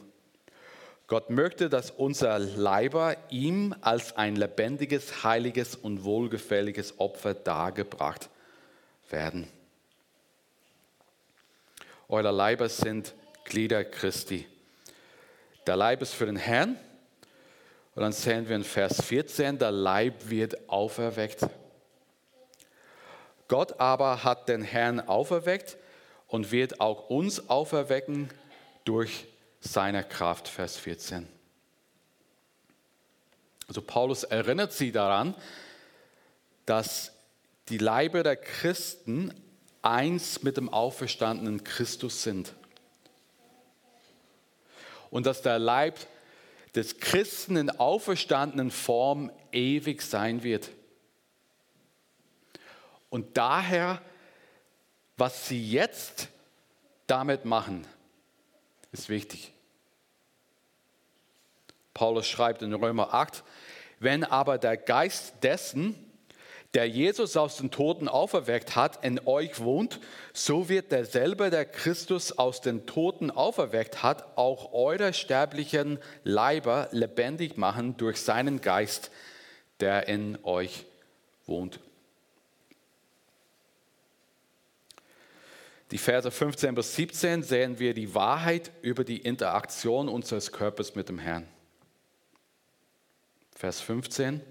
Gott 1.12 1.30
möchte, 1.30 1.68
dass 1.68 1.92
unser 1.92 2.40
Leiber 2.40 3.18
ihm 3.30 3.76
als 3.82 4.16
ein 4.16 4.38
lebendiges, 4.38 5.26
heiliges 5.26 5.76
und 5.76 6.06
wohlgefälliges 6.06 7.02
Opfer 7.02 7.34
dargebracht 7.34 8.30
werden. 9.10 9.46
Euer 12.08 12.32
Leiber 12.32 12.70
sind 12.70 13.14
Glieder 13.44 13.84
Christi. 13.84 14.48
Der 15.68 15.76
Leib 15.76 16.02
ist 16.02 16.14
für 16.14 16.28
den 16.28 16.38
Herrn 16.38 16.78
und 17.94 18.04
dann 18.04 18.14
sehen 18.14 18.48
wir 18.48 18.56
in 18.56 18.64
Vers 18.64 19.02
14, 19.02 19.60
der 19.60 19.72
Leib 19.72 20.30
wird 20.30 20.70
auferweckt. 20.70 21.46
Gott 23.50 23.78
aber 23.82 24.24
hat 24.24 24.48
den 24.48 24.62
Herrn 24.62 25.02
auferweckt 25.02 25.76
und 26.30 26.54
wird 26.54 26.80
auch 26.80 27.10
uns 27.10 27.50
auferwecken 27.50 28.30
durch 28.86 29.26
seine 29.62 30.04
Kraft. 30.04 30.48
Vers 30.48 30.78
14. 30.78 31.28
Also 33.68 33.82
Paulus 33.82 34.24
erinnert 34.26 34.74
sie 34.74 34.92
daran, 34.92 35.34
dass 36.66 37.14
die 37.70 37.78
Leibe 37.78 38.24
der 38.24 38.36
Christen 38.36 39.34
eins 39.82 40.44
mit 40.44 40.58
dem 40.58 40.68
auferstandenen 40.68 41.64
Christus 41.64 42.24
sind. 42.24 42.54
Und 45.10 45.26
dass 45.26 45.42
der 45.42 45.60
Leib 45.60 46.00
des 46.76 47.00
Christen 47.00 47.58
in 47.58 47.70
auferstandenen 47.70 48.72
Form 48.72 49.32
ewig 49.52 50.02
sein 50.02 50.44
wird. 50.44 50.70
Und 53.10 53.38
daher, 53.38 54.02
was 55.18 55.48
sie 55.48 55.70
jetzt 55.72 56.30
damit 57.08 57.44
machen, 57.46 57.86
ist 58.92 59.10
wichtig. 59.10 59.54
Paulus 61.94 62.28
schreibt 62.28 62.62
in 62.62 62.74
Römer 62.74 63.14
8, 63.14 63.44
wenn 64.00 64.24
aber 64.24 64.58
der 64.58 64.78
Geist 64.78 65.36
dessen, 65.44 65.96
der 66.74 66.88
Jesus 66.88 67.36
aus 67.36 67.58
den 67.58 67.70
Toten 67.70 68.08
auferweckt 68.08 68.76
hat, 68.76 69.04
in 69.04 69.20
euch 69.28 69.60
wohnt, 69.60 70.00
so 70.34 70.70
wird 70.70 70.92
derselbe, 70.92 71.50
der 71.50 71.66
Christus 71.66 72.38
aus 72.38 72.62
den 72.62 72.86
Toten 72.86 73.30
auferweckt 73.30 74.04
hat, 74.04 74.38
auch 74.38 74.72
eure 74.72 75.14
sterblichen 75.14 76.00
Leiber 76.24 76.88
lebendig 76.92 77.58
machen 77.58 77.98
durch 77.98 78.22
seinen 78.22 78.62
Geist, 78.62 79.12
der 79.82 80.08
in 80.08 80.38
euch 80.44 80.86
wohnt. 81.46 81.80
Die 85.92 85.98
Verse 85.98 86.32
15 86.32 86.74
bis 86.74 86.96
17 86.96 87.44
sehen 87.44 87.78
wir 87.78 87.94
die 87.94 88.16
Wahrheit 88.16 88.72
über 88.82 89.04
die 89.04 89.18
Interaktion 89.18 90.08
unseres 90.08 90.54
Körpers 90.54 90.96
mit 90.96 91.10
dem 91.10 91.20
Herrn. 91.20 91.46
Vers 93.54 93.82
15. 93.82 94.42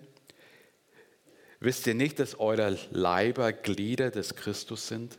Wisst 1.59 1.87
ihr 1.87 1.95
nicht, 1.95 2.19
dass 2.19 2.39
eure 2.39 2.79
Leiber 2.91 3.53
Glieder 3.53 4.11
des 4.11 4.35
Christus 4.35 4.87
sind? 4.87 5.19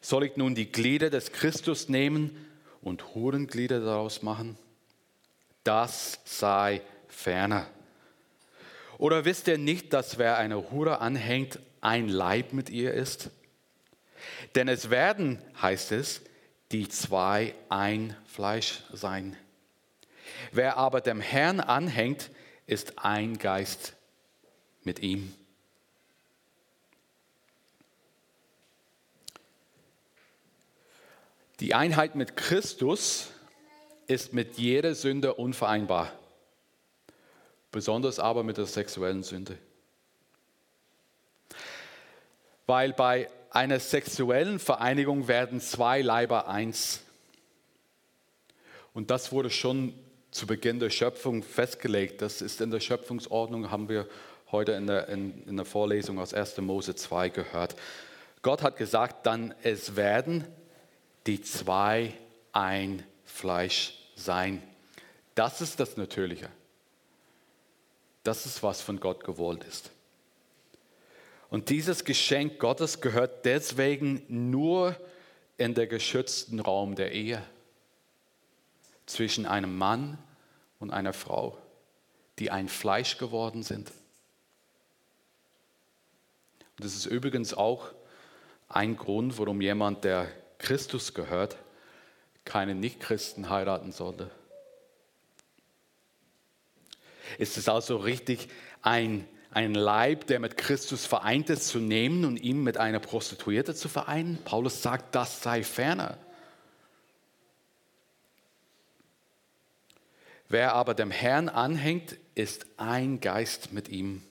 Soll 0.00 0.24
ich 0.24 0.36
nun 0.36 0.54
die 0.54 0.70
Glieder 0.70 1.10
des 1.10 1.32
Christus 1.32 1.88
nehmen 1.88 2.36
und 2.80 3.14
Hurenglieder 3.14 3.80
daraus 3.80 4.22
machen? 4.22 4.56
Das 5.64 6.20
sei 6.24 6.80
ferner. 7.08 7.66
Oder 8.98 9.24
wisst 9.24 9.48
ihr 9.48 9.58
nicht, 9.58 9.92
dass 9.92 10.18
wer 10.18 10.38
eine 10.38 10.70
Hure 10.70 11.00
anhängt, 11.00 11.58
ein 11.80 12.08
Leib 12.08 12.52
mit 12.52 12.70
ihr 12.70 12.94
ist? 12.94 13.30
Denn 14.54 14.68
es 14.68 14.90
werden, 14.90 15.38
heißt 15.60 15.92
es, 15.92 16.22
die 16.72 16.88
zwei 16.88 17.54
ein 17.68 18.16
Fleisch 18.26 18.82
sein. 18.92 19.36
Wer 20.50 20.76
aber 20.76 21.00
dem 21.00 21.20
Herrn 21.20 21.60
anhängt, 21.60 22.30
ist 22.66 22.98
ein 22.98 23.38
Geist 23.38 23.94
mit 24.82 25.00
ihm. 25.00 25.34
Die 31.60 31.74
Einheit 31.74 32.16
mit 32.16 32.36
Christus 32.36 33.30
ist 34.06 34.32
mit 34.32 34.58
jeder 34.58 34.94
Sünde 34.94 35.34
unvereinbar, 35.34 36.12
besonders 37.70 38.18
aber 38.18 38.42
mit 38.42 38.56
der 38.56 38.66
sexuellen 38.66 39.22
Sünde. 39.22 39.56
Weil 42.66 42.92
bei 42.92 43.28
einer 43.54 43.80
sexuellen 43.80 44.58
Vereinigung 44.58 45.28
werden 45.28 45.60
zwei 45.60 46.00
Leiber 46.00 46.48
eins. 46.48 47.02
Und 48.94 49.10
das 49.10 49.30
wurde 49.30 49.50
schon 49.50 49.94
zu 50.30 50.46
Beginn 50.46 50.80
der 50.80 50.90
Schöpfung 50.90 51.42
festgelegt. 51.42 52.22
Das 52.22 52.40
ist 52.40 52.60
in 52.60 52.70
der 52.70 52.80
Schöpfungsordnung, 52.80 53.70
haben 53.70 53.88
wir 53.88 54.08
heute 54.50 54.72
in 54.72 54.86
der, 54.86 55.08
in, 55.08 55.46
in 55.46 55.56
der 55.56 55.66
Vorlesung 55.66 56.18
aus 56.18 56.32
1. 56.32 56.58
Mose 56.58 56.94
2 56.94 57.28
gehört. 57.28 57.76
Gott 58.40 58.62
hat 58.62 58.76
gesagt, 58.76 59.26
dann 59.26 59.54
es 59.62 59.96
werden 59.96 60.46
die 61.26 61.42
zwei 61.42 62.14
ein 62.52 63.04
Fleisch 63.24 63.98
sein. 64.16 64.62
Das 65.34 65.60
ist 65.60 65.78
das 65.78 65.96
Natürliche. 65.96 66.48
Das 68.24 68.46
ist, 68.46 68.62
was 68.62 68.80
von 68.80 69.00
Gott 69.00 69.24
gewollt 69.24 69.64
ist. 69.64 69.90
Und 71.52 71.68
dieses 71.68 72.06
Geschenk 72.06 72.58
Gottes 72.58 73.02
gehört 73.02 73.44
deswegen 73.44 74.22
nur 74.26 74.96
in 75.58 75.74
der 75.74 75.86
geschützten 75.86 76.60
Raum 76.60 76.94
der 76.94 77.12
Ehe 77.12 77.42
zwischen 79.04 79.44
einem 79.44 79.76
Mann 79.76 80.16
und 80.80 80.92
einer 80.92 81.12
Frau, 81.12 81.58
die 82.38 82.50
ein 82.50 82.70
Fleisch 82.70 83.18
geworden 83.18 83.62
sind. 83.62 83.90
Und 86.78 86.86
das 86.86 86.94
ist 86.94 87.04
übrigens 87.04 87.52
auch 87.52 87.90
ein 88.70 88.96
Grund, 88.96 89.36
warum 89.36 89.60
jemand, 89.60 90.04
der 90.04 90.32
Christus 90.56 91.12
gehört, 91.12 91.58
keine 92.46 92.74
Nichtchristen 92.74 93.50
heiraten 93.50 93.92
sollte. 93.92 94.30
Ist 97.36 97.58
es 97.58 97.68
also 97.68 97.98
richtig, 97.98 98.48
ein, 98.80 99.28
ein 99.52 99.74
Leib, 99.74 100.26
der 100.26 100.40
mit 100.40 100.56
Christus 100.56 101.04
vereint 101.04 101.50
ist, 101.50 101.68
zu 101.68 101.78
nehmen 101.78 102.24
und 102.24 102.38
ihn 102.38 102.62
mit 102.62 102.78
einer 102.78 103.00
Prostituierte 103.00 103.74
zu 103.74 103.88
vereinen? 103.88 104.38
Paulus 104.44 104.82
sagt, 104.82 105.14
das 105.14 105.42
sei 105.42 105.62
ferner. 105.62 106.18
Wer 110.48 110.74
aber 110.74 110.94
dem 110.94 111.10
Herrn 111.10 111.48
anhängt, 111.48 112.16
ist 112.34 112.66
ein 112.76 113.20
Geist 113.20 113.72
mit 113.72 113.88
ihm. 113.88 114.22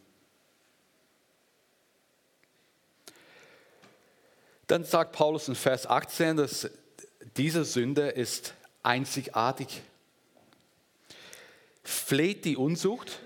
Dann 4.68 4.86
sagt 4.86 5.12
Paulus 5.12 5.48
in 5.48 5.56
Vers 5.56 5.86
18, 5.86 6.38
dass 6.38 6.70
diese 7.38 7.66
Sünde 7.66 8.10
ist 8.10 8.54
einzigartig. 8.84 9.82
Fleht 11.84 12.46
die 12.46 12.56
Unzucht, 12.56 13.20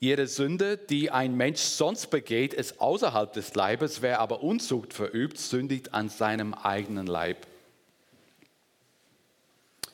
ihre 0.00 0.26
Sünde, 0.26 0.78
die 0.78 1.10
ein 1.10 1.36
Mensch 1.36 1.60
sonst 1.60 2.08
begeht, 2.08 2.54
ist 2.54 2.80
außerhalb 2.80 3.32
des 3.34 3.54
Leibes. 3.54 4.00
Wer 4.00 4.20
aber 4.20 4.42
Unzucht 4.42 4.94
verübt, 4.94 5.38
sündigt 5.38 5.92
an 5.92 6.08
seinem 6.08 6.54
eigenen 6.54 7.06
Leib. 7.06 7.46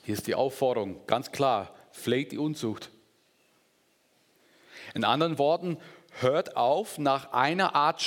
Hier 0.04 0.14
ist 0.14 0.28
die 0.28 0.36
Aufforderung, 0.36 1.04
ganz 1.08 1.32
klar, 1.32 1.74
fleht 1.90 2.30
die 2.30 2.38
Unzucht. 2.38 2.90
In 4.94 5.02
anderen 5.02 5.38
Worten, 5.38 5.78
hört 6.20 6.56
auf, 6.56 6.98
nach 6.98 7.32
einer 7.32 7.74
Art 7.74 8.00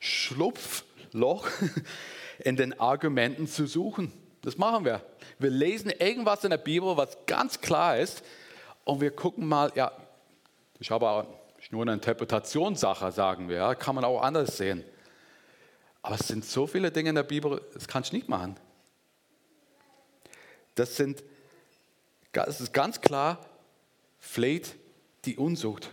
Schlupf 0.00 0.84
Loch 1.12 1.48
in 2.40 2.56
den 2.56 2.78
Argumenten 2.78 3.46
zu 3.46 3.66
suchen. 3.66 4.12
Das 4.42 4.58
machen 4.58 4.84
wir. 4.84 5.02
Wir 5.38 5.50
lesen 5.50 5.90
irgendwas 5.90 6.42
in 6.42 6.50
der 6.50 6.58
Bibel, 6.58 6.96
was 6.96 7.16
ganz 7.26 7.60
klar 7.60 7.98
ist, 7.98 8.24
und 8.84 9.00
wir 9.00 9.10
gucken 9.10 9.46
mal, 9.46 9.70
ja, 9.74 9.92
das 10.78 10.86
ist 10.86 10.92
aber 10.92 11.26
nur 11.70 11.82
eine 11.82 11.94
Interpretationssache, 11.94 13.10
sagen 13.12 13.48
wir, 13.48 13.56
ja, 13.56 13.74
kann 13.74 13.94
man 13.94 14.04
auch 14.04 14.22
anders 14.22 14.56
sehen. 14.56 14.84
Aber 16.02 16.14
es 16.14 16.28
sind 16.28 16.44
so 16.44 16.66
viele 16.66 16.90
Dinge 16.90 17.10
in 17.10 17.16
der 17.16 17.24
Bibel, 17.24 17.60
das 17.74 17.88
kannst 17.88 18.12
du 18.12 18.16
nicht 18.16 18.28
machen. 18.28 18.56
Das 20.74 20.96
sind, 20.96 21.24
es 22.32 22.60
ist 22.60 22.72
ganz 22.72 23.00
klar, 23.00 23.44
fleht 24.18 24.76
die 25.24 25.36
Unsucht. 25.36 25.90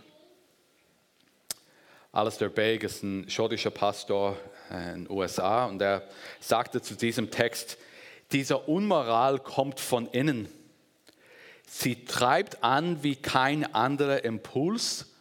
Alistair 2.12 2.48
Begg 2.48 2.86
ist 2.86 3.02
ein 3.02 3.28
schottischer 3.28 3.70
Pastor 3.70 4.38
in 4.70 5.04
den 5.04 5.10
USA 5.10 5.66
und 5.66 5.82
er 5.82 6.08
sagte 6.40 6.80
zu 6.80 6.94
diesem 6.94 7.30
Text, 7.30 7.76
dieser 8.32 8.68
Unmoral 8.68 9.38
kommt 9.38 9.80
von 9.80 10.06
innen. 10.06 10.48
Sie 11.78 12.06
treibt 12.06 12.64
an 12.64 13.02
wie 13.02 13.16
kein 13.16 13.74
anderer 13.74 14.24
Impuls 14.24 15.12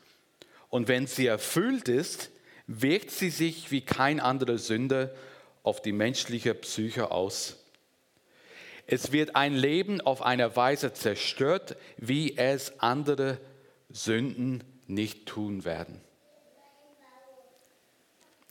und 0.69 0.87
wenn 0.87 1.05
sie 1.05 1.27
erfüllt 1.27 1.89
ist, 1.89 2.31
wirkt 2.65 3.11
sie 3.11 3.29
sich 3.29 3.71
wie 3.71 3.81
kein 3.81 4.21
anderer 4.21 4.57
Sünde 4.57 5.13
auf 5.63 5.81
die 5.81 5.91
menschliche 5.91 6.53
Psyche 6.53 7.11
aus. 7.11 7.57
Es 8.87 9.11
wird 9.11 9.35
ein 9.35 9.53
Leben 9.53 9.99
auf 9.99 10.21
eine 10.21 10.55
Weise 10.55 10.93
zerstört, 10.93 11.75
wie 11.97 12.37
es 12.37 12.79
andere 12.79 13.37
Sünden 13.89 14.63
nicht 14.87 15.25
tun 15.25 15.65
werden. 15.65 15.99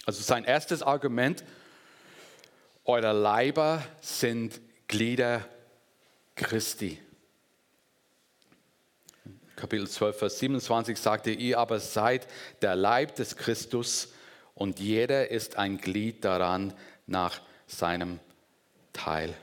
Also 0.05 0.23
sein 0.23 0.45
erstes 0.45 0.83
Argument, 0.83 1.43
eure 2.85 3.15
Leiber 3.15 3.83
sind 4.03 4.61
Glieder 4.89 5.49
Christi. 6.35 6.99
Kapitel 9.57 9.89
12, 9.89 10.19
Vers 10.19 10.39
27 10.41 10.99
sagte, 10.99 11.31
ihr 11.31 11.59
aber 11.59 11.79
seid 11.79 12.27
der 12.61 12.75
Leib 12.75 13.15
des 13.15 13.37
Christus 13.37 14.13
und 14.55 14.81
jeder 14.81 15.31
ist 15.31 15.57
ein 15.57 15.79
Glied 15.79 16.25
daran 16.25 16.75
nach 17.07 17.41
seinem 17.67 18.19
Teil. 18.93 19.35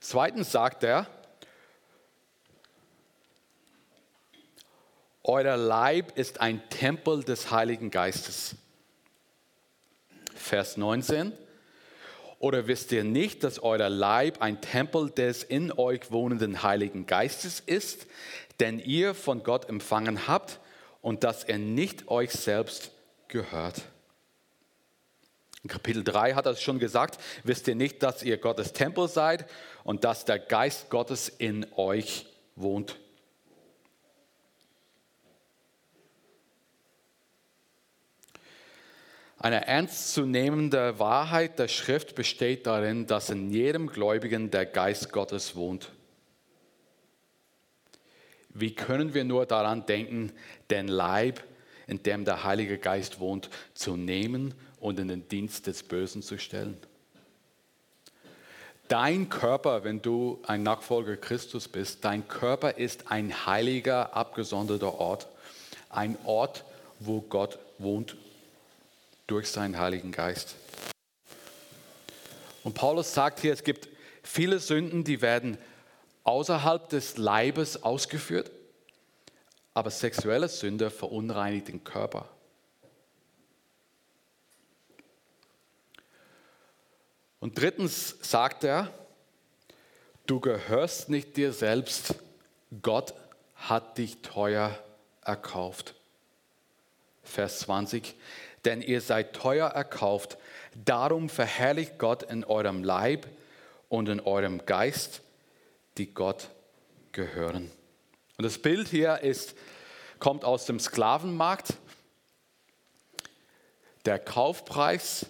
Zweitens 0.00 0.50
sagt 0.50 0.82
er, 0.82 1.06
euer 5.22 5.56
Leib 5.56 6.16
ist 6.16 6.40
ein 6.40 6.68
Tempel 6.68 7.22
des 7.22 7.50
Heiligen 7.50 7.90
Geistes. 7.90 8.56
Vers 10.34 10.76
19. 10.76 11.32
Oder 12.38 12.68
wisst 12.68 12.92
ihr 12.92 13.02
nicht, 13.02 13.42
dass 13.42 13.58
euer 13.58 13.88
Leib 13.88 14.40
ein 14.40 14.60
Tempel 14.60 15.10
des 15.10 15.42
in 15.42 15.72
euch 15.72 16.12
wohnenden 16.12 16.62
Heiligen 16.62 17.04
Geistes 17.06 17.60
ist, 17.60 18.06
den 18.60 18.78
ihr 18.78 19.14
von 19.14 19.42
Gott 19.42 19.68
empfangen 19.68 20.26
habt 20.26 20.60
und 21.02 21.24
dass 21.24 21.44
er 21.44 21.58
nicht 21.58 22.08
euch 22.08 22.32
selbst 22.32 22.90
gehört? 23.28 23.82
In 25.62 25.70
Kapitel 25.70 26.04
3 26.04 26.34
hat 26.34 26.46
er 26.46 26.52
es 26.52 26.62
schon 26.62 26.78
gesagt, 26.78 27.20
wisst 27.42 27.66
ihr 27.68 27.74
nicht, 27.74 28.02
dass 28.02 28.22
ihr 28.22 28.38
Gottes 28.38 28.72
Tempel 28.72 29.08
seid 29.08 29.46
und 29.84 30.04
dass 30.04 30.24
der 30.24 30.38
Geist 30.38 30.88
Gottes 30.88 31.28
in 31.28 31.66
euch 31.76 32.26
wohnt? 32.54 32.96
Eine 39.40 39.66
ernstzunehmende 39.66 40.98
Wahrheit 40.98 41.60
der 41.60 41.68
Schrift 41.68 42.16
besteht 42.16 42.66
darin, 42.66 43.06
dass 43.06 43.30
in 43.30 43.50
jedem 43.50 43.86
Gläubigen 43.86 44.50
der 44.50 44.66
Geist 44.66 45.12
Gottes 45.12 45.54
wohnt. 45.54 45.92
Wie 48.50 48.74
können 48.74 49.14
wir 49.14 49.24
nur 49.24 49.46
daran 49.46 49.86
denken, 49.86 50.32
den 50.70 50.88
Leib, 50.88 51.42
in 51.86 52.02
dem 52.02 52.24
der 52.24 52.44
Heilige 52.44 52.78
Geist 52.78 53.20
wohnt, 53.20 53.50
zu 53.74 53.96
nehmen 53.96 54.54
und 54.80 54.98
in 54.98 55.08
den 55.08 55.28
Dienst 55.28 55.66
des 55.66 55.82
Bösen 55.82 56.22
zu 56.22 56.38
stellen? 56.38 56.76
Dein 58.88 59.28
Körper, 59.28 59.84
wenn 59.84 60.00
du 60.00 60.40
ein 60.46 60.62
Nachfolger 60.62 61.18
Christus 61.18 61.68
bist, 61.68 62.04
dein 62.06 62.26
Körper 62.26 62.78
ist 62.78 63.10
ein 63.10 63.46
heiliger, 63.46 64.16
abgesonderter 64.16 64.94
Ort. 64.94 65.28
Ein 65.90 66.16
Ort, 66.24 66.64
wo 66.98 67.20
Gott 67.20 67.58
wohnt 67.76 68.16
durch 69.26 69.50
seinen 69.50 69.78
Heiligen 69.78 70.10
Geist. 70.10 70.56
Und 72.64 72.74
Paulus 72.74 73.12
sagt 73.12 73.40
hier, 73.40 73.52
es 73.52 73.62
gibt 73.62 73.88
viele 74.22 74.58
Sünden, 74.58 75.04
die 75.04 75.20
werden 75.20 75.58
außerhalb 76.28 76.90
des 76.90 77.16
Leibes 77.16 77.82
ausgeführt, 77.82 78.50
aber 79.72 79.90
sexuelle 79.90 80.50
Sünde 80.50 80.90
verunreinigt 80.90 81.68
den 81.68 81.82
Körper. 81.82 82.28
Und 87.40 87.58
drittens 87.58 88.16
sagt 88.20 88.62
er, 88.64 88.92
du 90.26 90.38
gehörst 90.38 91.08
nicht 91.08 91.38
dir 91.38 91.54
selbst, 91.54 92.16
Gott 92.82 93.14
hat 93.56 93.96
dich 93.96 94.20
teuer 94.20 94.78
erkauft. 95.24 95.94
Vers 97.22 97.60
20, 97.60 98.14
denn 98.66 98.82
ihr 98.82 99.00
seid 99.00 99.32
teuer 99.32 99.68
erkauft, 99.68 100.36
darum 100.74 101.30
verherrlicht 101.30 101.98
Gott 101.98 102.22
in 102.22 102.44
eurem 102.44 102.84
Leib 102.84 103.26
und 103.88 104.10
in 104.10 104.20
eurem 104.20 104.66
Geist, 104.66 105.22
die 105.98 106.12
Gott 106.12 106.48
gehören. 107.12 107.70
Und 108.36 108.44
das 108.44 108.58
Bild 108.58 108.88
hier 108.88 109.20
ist, 109.20 109.54
kommt 110.18 110.44
aus 110.44 110.66
dem 110.66 110.78
Sklavenmarkt. 110.78 111.74
Der 114.04 114.18
Kaufpreis 114.18 115.26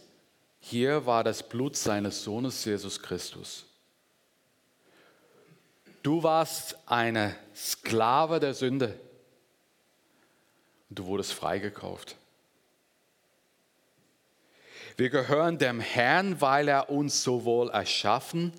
hier 0.61 1.07
war 1.07 1.24
das 1.24 1.48
Blut 1.48 1.76
seines 1.76 2.22
Sohnes 2.22 2.64
Jesus 2.64 3.00
Christus. 3.00 3.64
Du 6.02 6.22
warst 6.22 6.76
eine 6.87 7.35
Sklave 7.54 8.38
der 8.38 8.54
Sünde 8.54 8.98
und 10.88 10.98
du 10.98 11.07
wurdest 11.07 11.33
freigekauft. 11.33 12.16
Wir 14.96 15.11
gehören 15.11 15.59
dem 15.59 15.81
Herrn, 15.81 16.40
weil 16.40 16.68
er 16.68 16.90
uns 16.90 17.22
sowohl 17.22 17.70
erschaffen 17.70 18.52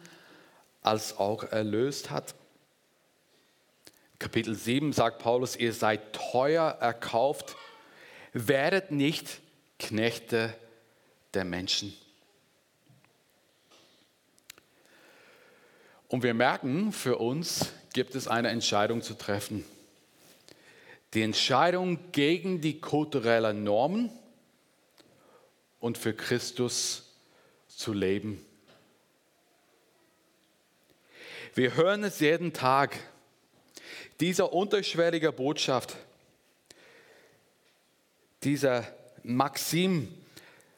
als 0.81 1.17
auch 1.17 1.43
erlöst 1.43 2.09
hat. 2.09 2.35
Kapitel 4.17 4.55
7 4.55 4.91
sagt 4.91 5.19
Paulus, 5.19 5.55
ihr 5.55 5.73
seid 5.73 6.13
teuer 6.13 6.77
erkauft, 6.79 7.55
werdet 8.33 8.91
nicht 8.91 9.39
Knechte 9.79 10.53
der 11.33 11.45
Menschen. 11.45 11.93
Und 16.09 16.23
wir 16.23 16.33
merken, 16.33 16.91
für 16.91 17.17
uns 17.17 17.71
gibt 17.93 18.15
es 18.15 18.27
eine 18.27 18.49
Entscheidung 18.49 19.01
zu 19.01 19.13
treffen. 19.13 19.63
Die 21.13 21.21
Entscheidung 21.21 22.11
gegen 22.11 22.61
die 22.61 22.81
kulturellen 22.81 23.63
Normen 23.63 24.11
und 25.79 25.97
für 25.97 26.13
Christus 26.13 27.15
zu 27.67 27.93
leben. 27.93 28.45
Wir 31.55 31.75
hören 31.75 32.03
es 32.03 32.19
jeden 32.19 32.53
Tag, 32.53 32.95
dieser 34.19 34.53
unterschwellige 34.53 35.31
Botschaft, 35.31 35.95
dieser 38.43 38.85
Maxim 39.23 40.13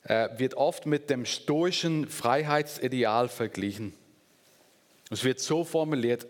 äh, 0.03 0.29
wird 0.37 0.53
oft 0.53 0.85
mit 0.85 1.09
dem 1.09 1.25
stoischen 1.25 2.07
Freiheitsideal 2.07 3.27
verglichen. 3.27 3.93
Es 5.09 5.25
wird 5.25 5.41
so 5.41 5.65
formuliert, 5.65 6.25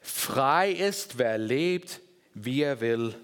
frei 0.00 0.70
ist, 0.70 1.18
wer 1.18 1.36
lebt, 1.36 2.00
wie 2.32 2.62
er 2.62 2.80
will, 2.80 3.14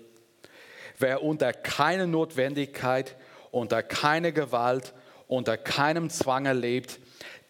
wer 0.98 1.22
unter 1.22 1.54
keiner 1.54 2.07
Notwendigkeit, 2.07 3.16
unter 3.50 3.83
keiner 3.83 4.30
Gewalt, 4.30 4.92
unter 5.26 5.57
keinem 5.57 6.11
Zwang 6.11 6.44
lebt, 6.44 7.00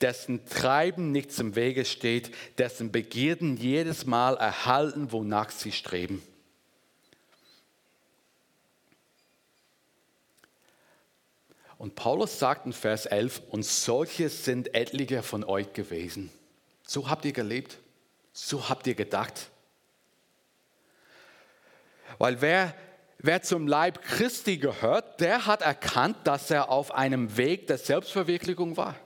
dessen 0.00 0.44
Treiben 0.46 1.12
nichts 1.12 1.38
im 1.38 1.56
Wege 1.56 1.84
steht, 1.84 2.34
dessen 2.58 2.92
Begierden 2.92 3.56
jedes 3.56 4.06
Mal 4.06 4.37
erhalten, 4.37 5.12
wonach 5.12 5.50
sie 5.50 5.72
streben. 5.72 6.22
Und 11.78 11.96
Paulus 11.96 12.38
sagt 12.38 12.66
in 12.66 12.72
Vers 12.72 13.04
11, 13.04 13.42
und 13.50 13.64
solche 13.64 14.28
sind 14.28 14.74
etliche 14.74 15.22
von 15.22 15.44
euch 15.44 15.72
gewesen. 15.72 16.30
So 16.87 17.10
habt 17.10 17.24
ihr 17.24 17.32
gelebt, 17.32 17.78
so 18.32 18.68
habt 18.68 18.87
ihr 18.87 18.94
gedacht. 18.94 19.50
Weil 22.18 22.40
wer, 22.40 22.74
wer 23.18 23.42
zum 23.42 23.66
Leib 23.66 24.02
Christi 24.02 24.58
gehört, 24.58 25.20
der 25.20 25.46
hat 25.46 25.62
erkannt, 25.62 26.16
dass 26.24 26.50
er 26.50 26.70
auf 26.70 26.94
einem 26.94 27.37
Weg 27.37 27.66
der 27.66 27.78
Selbstverwirklichung 27.78 28.76
war. 28.76 28.96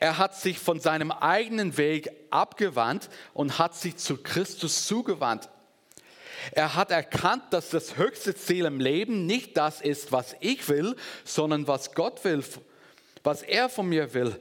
Er 0.00 0.18
hat 0.18 0.34
sich 0.34 0.58
von 0.58 0.80
seinem 0.80 1.10
eigenen 1.10 1.76
Weg 1.76 2.10
abgewandt 2.30 3.08
und 3.34 3.58
hat 3.58 3.74
sich 3.74 3.96
zu 3.96 4.16
Christus 4.16 4.86
zugewandt. 4.86 5.48
Er 6.52 6.74
hat 6.74 6.90
erkannt, 6.90 7.44
dass 7.50 7.70
das 7.70 7.96
höchste 7.96 8.34
Ziel 8.34 8.66
im 8.66 8.80
Leben 8.80 9.26
nicht 9.26 9.56
das 9.56 9.80
ist, 9.80 10.12
was 10.12 10.36
ich 10.40 10.68
will, 10.68 10.96
sondern 11.24 11.66
was 11.66 11.94
Gott 11.94 12.24
will, 12.24 12.44
was 13.22 13.42
er 13.42 13.68
von 13.68 13.88
mir 13.88 14.14
will 14.14 14.38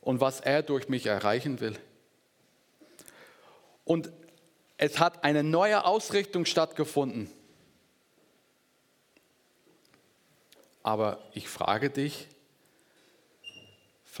und 0.00 0.20
was 0.20 0.40
er 0.40 0.62
durch 0.62 0.88
mich 0.88 1.06
erreichen 1.06 1.60
will. 1.60 1.78
Und 3.84 4.10
es 4.76 4.98
hat 4.98 5.24
eine 5.24 5.42
neue 5.42 5.84
Ausrichtung 5.84 6.44
stattgefunden. 6.44 7.30
Aber 10.82 11.22
ich 11.34 11.48
frage 11.48 11.90
dich, 11.90 12.28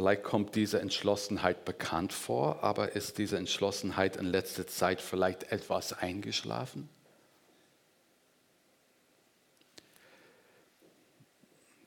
vielleicht 0.00 0.22
kommt 0.22 0.54
diese 0.54 0.80
Entschlossenheit 0.80 1.66
bekannt 1.66 2.14
vor, 2.14 2.64
aber 2.64 2.96
ist 2.96 3.18
diese 3.18 3.36
Entschlossenheit 3.36 4.16
in 4.16 4.24
letzter 4.24 4.66
Zeit 4.66 5.02
vielleicht 5.02 5.52
etwas 5.52 5.92
eingeschlafen? 5.92 6.88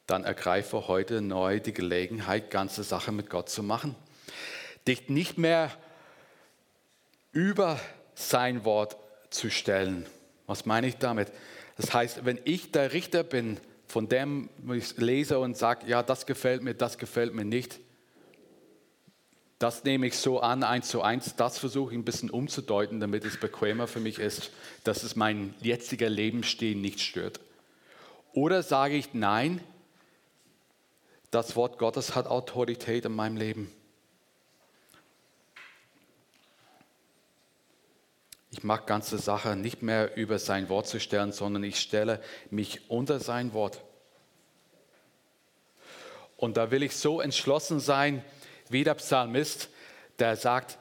dann 0.06 0.26
ergreife 0.26 0.88
heute 0.88 1.22
neu 1.22 1.60
die 1.60 1.74
Gelegenheit, 1.74 2.52
ganze 2.52 2.84
Sache 2.84 3.12
mit 3.12 3.32
Gott 3.32 3.50
zu 3.50 3.64
machen. 3.64 3.96
Dich 4.88 5.10
nicht 5.10 5.40
mehr 5.40 5.72
über 7.32 7.80
sein 8.14 8.64
Wort 8.64 8.96
zu 9.32 9.50
stellen. 9.50 10.06
Was 10.46 10.68
meine 10.68 10.86
ich 10.86 10.98
damit? 10.98 11.32
Das 11.78 11.96
heißt, 11.96 12.26
wenn 12.26 12.40
ich 12.44 12.72
der 12.72 12.94
Richter 12.94 13.24
bin, 13.24 13.60
von 13.88 14.08
dem 14.08 14.50
ich 14.72 14.98
lese 14.98 15.40
und 15.40 15.58
sage, 15.58 15.88
ja, 15.88 16.04
das 16.04 16.28
gefällt 16.28 16.62
mir, 16.62 16.76
das 16.76 17.00
gefällt 17.00 17.34
mir 17.34 17.46
nicht, 17.46 17.80
das 19.64 19.86
nehme 19.86 20.08
ich 20.08 20.18
so 20.18 20.42
an, 20.42 20.62
eins 20.62 20.90
zu 20.90 21.02
eins, 21.02 21.38
das 21.38 21.58
versuche 21.58 21.94
ich 21.94 21.98
ein 21.98 22.04
bisschen 22.04 22.30
umzudeuten, 22.30 23.00
damit 23.00 23.24
es 23.24 23.40
bequemer 23.40 23.88
für 23.88 24.02
mich 24.02 24.20
ist, 24.20 24.52
dass 24.84 25.04
es 25.04 25.16
mein 25.16 25.56
jetziger 25.62 26.10
Lebensstil 26.10 26.76
nicht 26.76 27.00
stört. 27.00 27.40
Oder 28.34 28.62
sage 28.62 28.96
ich, 28.96 29.14
nein, 29.14 29.64
das 31.32 31.56
Wort 31.56 31.80
Gottes 31.80 32.14
hat 32.14 32.28
Autorität 32.28 33.06
in 33.06 33.16
meinem 33.16 33.38
Leben. 33.38 33.72
Ich 38.52 38.66
mag 38.66 38.86
ganze 38.86 39.18
Sache 39.18 39.56
nicht 39.56 39.82
mehr 39.82 40.18
über 40.18 40.40
sein 40.40 40.68
Wort 40.68 40.88
zu 40.88 41.00
stellen, 41.00 41.32
sondern 41.32 41.64
ich 41.64 41.80
stelle 41.80 42.22
mich 42.52 42.90
unter 42.90 43.22
sein 43.22 43.54
Wort. 43.54 43.82
Und 46.36 46.58
da 46.58 46.70
will 46.70 46.84
ich 46.84 46.98
so 46.98 47.22
entschlossen 47.22 47.80
sein, 47.80 48.26
wie 48.70 48.84
der 48.84 48.96
Psalmist, 48.96 49.70
der 50.20 50.36
sagt, 50.36 50.78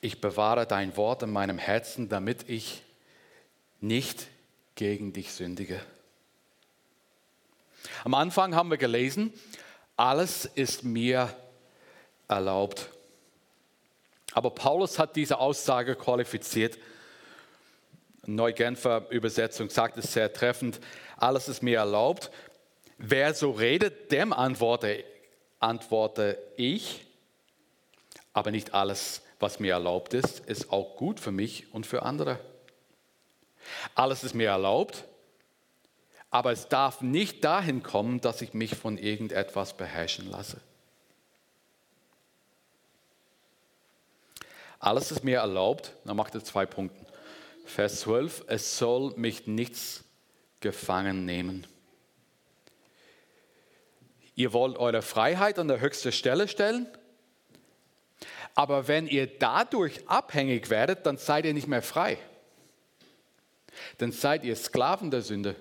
ich 0.00 0.20
bewahre 0.20 0.66
dein 0.66 0.96
Wort 0.96 1.22
in 1.22 1.30
meinem 1.30 1.58
Herzen, 1.58 2.08
damit 2.08 2.48
ich 2.48 2.82
nicht 3.80 4.26
gegen 4.74 5.12
dich 5.12 5.32
sündige. 5.32 5.80
Am 8.04 8.14
Anfang 8.14 8.54
haben 8.54 8.70
wir 8.70 8.78
gelesen, 8.78 9.32
alles 9.96 10.44
ist 10.44 10.82
mir 10.82 11.34
erlaubt. 12.28 12.88
Aber 14.32 14.50
Paulus 14.50 14.98
hat 14.98 15.14
diese 15.16 15.38
Aussage 15.38 15.94
qualifiziert. 15.94 16.78
Neugenfer 18.24 19.10
Übersetzung 19.10 19.68
sagt 19.68 19.98
es 19.98 20.12
sehr 20.12 20.32
treffend, 20.32 20.80
alles 21.16 21.48
ist 21.48 21.62
mir 21.62 21.78
erlaubt. 21.78 22.30
Wer 22.98 23.34
so 23.34 23.50
redet, 23.50 24.10
dem 24.12 24.32
antworte, 24.32 25.04
antworte 25.62 26.38
ich, 26.56 27.06
aber 28.32 28.50
nicht 28.50 28.74
alles, 28.74 29.22
was 29.38 29.60
mir 29.60 29.72
erlaubt 29.72 30.14
ist, 30.14 30.40
ist 30.40 30.72
auch 30.72 30.96
gut 30.96 31.20
für 31.20 31.32
mich 31.32 31.72
und 31.72 31.86
für 31.86 32.02
andere. 32.02 32.38
Alles 33.94 34.24
ist 34.24 34.34
mir 34.34 34.48
erlaubt, 34.48 35.04
aber 36.30 36.52
es 36.52 36.68
darf 36.68 37.00
nicht 37.00 37.44
dahin 37.44 37.82
kommen, 37.82 38.20
dass 38.20 38.42
ich 38.42 38.54
mich 38.54 38.74
von 38.74 38.98
irgendetwas 38.98 39.76
beherrschen 39.76 40.30
lasse. 40.30 40.60
Alles 44.78 45.12
ist 45.12 45.22
mir 45.22 45.38
erlaubt, 45.38 45.92
dann 46.04 46.16
macht 46.16 46.34
er 46.34 46.42
zwei 46.42 46.66
Punkte. 46.66 47.06
Vers 47.64 48.00
12, 48.00 48.44
es 48.48 48.78
soll 48.78 49.14
mich 49.16 49.46
nichts 49.46 50.02
gefangen 50.60 51.24
nehmen. 51.24 51.66
Ihr 54.34 54.52
wollt 54.52 54.78
eure 54.78 55.02
Freiheit 55.02 55.58
an 55.58 55.68
der 55.68 55.80
höchste 55.80 56.12
Stelle 56.12 56.48
stellen? 56.48 56.86
Aber 58.54 58.88
wenn 58.88 59.06
ihr 59.06 59.26
dadurch 59.26 60.08
abhängig 60.08 60.70
werdet, 60.70 61.06
dann 61.06 61.16
seid 61.16 61.44
ihr 61.44 61.54
nicht 61.54 61.68
mehr 61.68 61.82
frei. 61.82 62.18
Dann 63.98 64.12
seid 64.12 64.44
ihr 64.44 64.56
Sklaven 64.56 65.10
der 65.10 65.22
Sünde. 65.22 65.56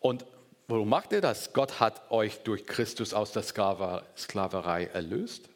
Und 0.00 0.24
warum 0.68 0.88
macht 0.88 1.12
ihr 1.12 1.20
das? 1.20 1.52
Gott 1.52 1.80
hat 1.80 2.10
euch 2.10 2.38
durch 2.38 2.66
Christus 2.66 3.12
aus 3.12 3.32
der 3.32 3.42
Sklaverei 3.42 4.84
erlöst. 4.86 5.48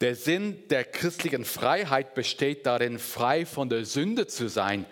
Der 0.00 0.14
Sinn 0.14 0.68
der 0.68 0.84
christlichen 0.84 1.44
Freiheit 1.44 2.14
besteht 2.14 2.66
darin, 2.66 2.98
frei 2.98 3.44
von 3.44 3.68
der 3.68 3.84
Sünde 3.84 4.28
zu 4.28 4.48
sein, 4.48 4.86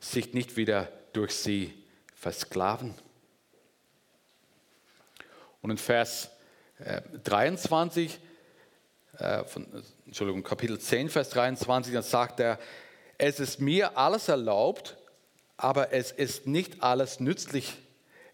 sich 0.00 0.32
nicht 0.32 0.56
wieder 0.56 0.90
durch 1.12 1.34
sie 1.34 1.74
versklaven. 2.14 2.94
Und 5.62 5.70
in 5.70 5.78
Vers 5.78 6.30
23, 7.24 8.18
äh, 9.18 9.44
von, 9.44 9.66
Entschuldigung, 10.06 10.42
Kapitel 10.42 10.78
10, 10.78 11.10
Vers 11.10 11.30
23, 11.30 11.92
dann 11.92 12.02
sagt 12.02 12.40
er, 12.40 12.58
es 13.18 13.38
ist 13.38 13.60
mir 13.60 13.98
alles 13.98 14.28
erlaubt, 14.28 14.96
aber 15.56 15.92
es 15.92 16.10
ist 16.10 16.46
nicht 16.46 16.82
alles 16.82 17.20
nützlich. 17.20 17.76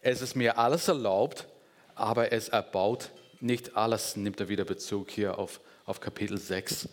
Es 0.00 0.22
ist 0.22 0.36
mir 0.36 0.58
alles 0.58 0.86
erlaubt, 0.86 1.48
aber 1.96 2.32
es 2.32 2.48
erbaut 2.48 3.10
nicht 3.40 3.76
alles, 3.76 4.16
nimmt 4.16 4.40
er 4.40 4.48
wieder 4.48 4.64
Bezug 4.64 5.10
hier 5.10 5.38
auf, 5.38 5.60
auf 5.84 6.00
Kapitel 6.00 6.38
6. 6.38 6.88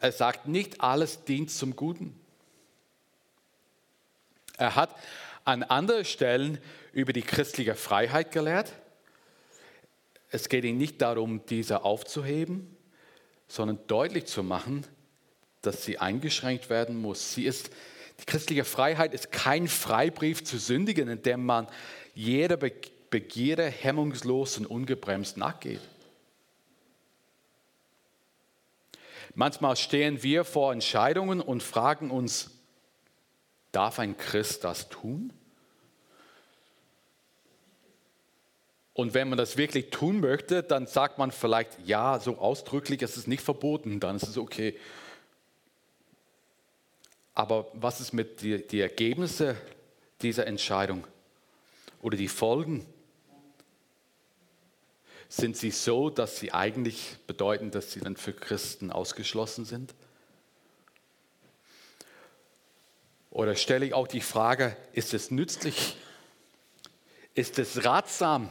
Er 0.00 0.12
sagt, 0.12 0.48
nicht 0.48 0.80
alles 0.80 1.24
dient 1.24 1.50
zum 1.50 1.76
Guten. 1.76 2.20
Er 4.56 4.74
hat 4.74 4.94
an 5.44 5.62
anderen 5.62 6.04
Stellen 6.04 6.58
über 6.92 7.12
die 7.12 7.22
christliche 7.22 7.74
Freiheit 7.74 8.32
gelehrt. 8.32 8.72
Es 10.30 10.48
geht 10.48 10.64
ihm 10.64 10.78
nicht 10.78 11.00
darum, 11.02 11.44
diese 11.46 11.84
aufzuheben, 11.84 12.76
sondern 13.48 13.78
deutlich 13.86 14.26
zu 14.26 14.42
machen, 14.42 14.86
dass 15.62 15.84
sie 15.84 15.98
eingeschränkt 15.98 16.70
werden 16.70 17.00
muss. 17.00 17.34
Sie 17.34 17.44
ist, 17.44 17.70
die 18.20 18.24
christliche 18.26 18.64
Freiheit 18.64 19.12
ist 19.12 19.32
kein 19.32 19.68
Freibrief 19.68 20.44
zu 20.44 20.58
sündigen, 20.58 21.08
in 21.08 21.22
dem 21.22 21.44
man 21.44 21.66
jeder 22.14 22.56
Begierde 22.56 23.66
hemmungslos 23.66 24.58
und 24.58 24.66
ungebremst 24.66 25.36
nachgeht. 25.36 25.80
Manchmal 29.34 29.76
stehen 29.76 30.22
wir 30.22 30.44
vor 30.44 30.72
Entscheidungen 30.72 31.40
und 31.40 31.62
fragen 31.62 32.10
uns, 32.10 32.53
darf 33.74 33.98
ein 33.98 34.16
Christ 34.16 34.64
das 34.64 34.88
tun? 34.88 35.32
Und 38.94 39.12
wenn 39.12 39.28
man 39.28 39.36
das 39.36 39.56
wirklich 39.56 39.90
tun 39.90 40.20
möchte, 40.20 40.62
dann 40.62 40.86
sagt 40.86 41.18
man 41.18 41.32
vielleicht, 41.32 41.78
ja, 41.84 42.20
so 42.20 42.38
ausdrücklich, 42.38 43.02
es 43.02 43.16
ist 43.16 43.26
nicht 43.26 43.42
verboten, 43.42 43.98
dann 43.98 44.16
ist 44.16 44.28
es 44.28 44.38
okay. 44.38 44.78
Aber 47.34 47.66
was 47.72 48.00
ist 48.00 48.12
mit 48.12 48.42
den 48.42 48.66
die 48.68 48.80
Ergebnissen 48.80 49.56
dieser 50.22 50.46
Entscheidung 50.46 51.04
oder 52.00 52.16
die 52.16 52.28
Folgen? 52.28 52.86
Sind 55.28 55.56
sie 55.56 55.72
so, 55.72 56.10
dass 56.10 56.38
sie 56.38 56.52
eigentlich 56.52 57.16
bedeuten, 57.26 57.72
dass 57.72 57.90
sie 57.90 57.98
dann 57.98 58.16
für 58.16 58.32
Christen 58.32 58.92
ausgeschlossen 58.92 59.64
sind? 59.64 59.92
Oder 63.34 63.54
stelle 63.54 63.84
ich 63.84 63.92
auch 63.92 64.08
die 64.08 64.22
Frage, 64.22 64.74
ist 64.94 65.12
es 65.12 65.30
nützlich? 65.30 65.98
Ist 67.34 67.58
es 67.58 67.84
ratsam? 67.84 68.50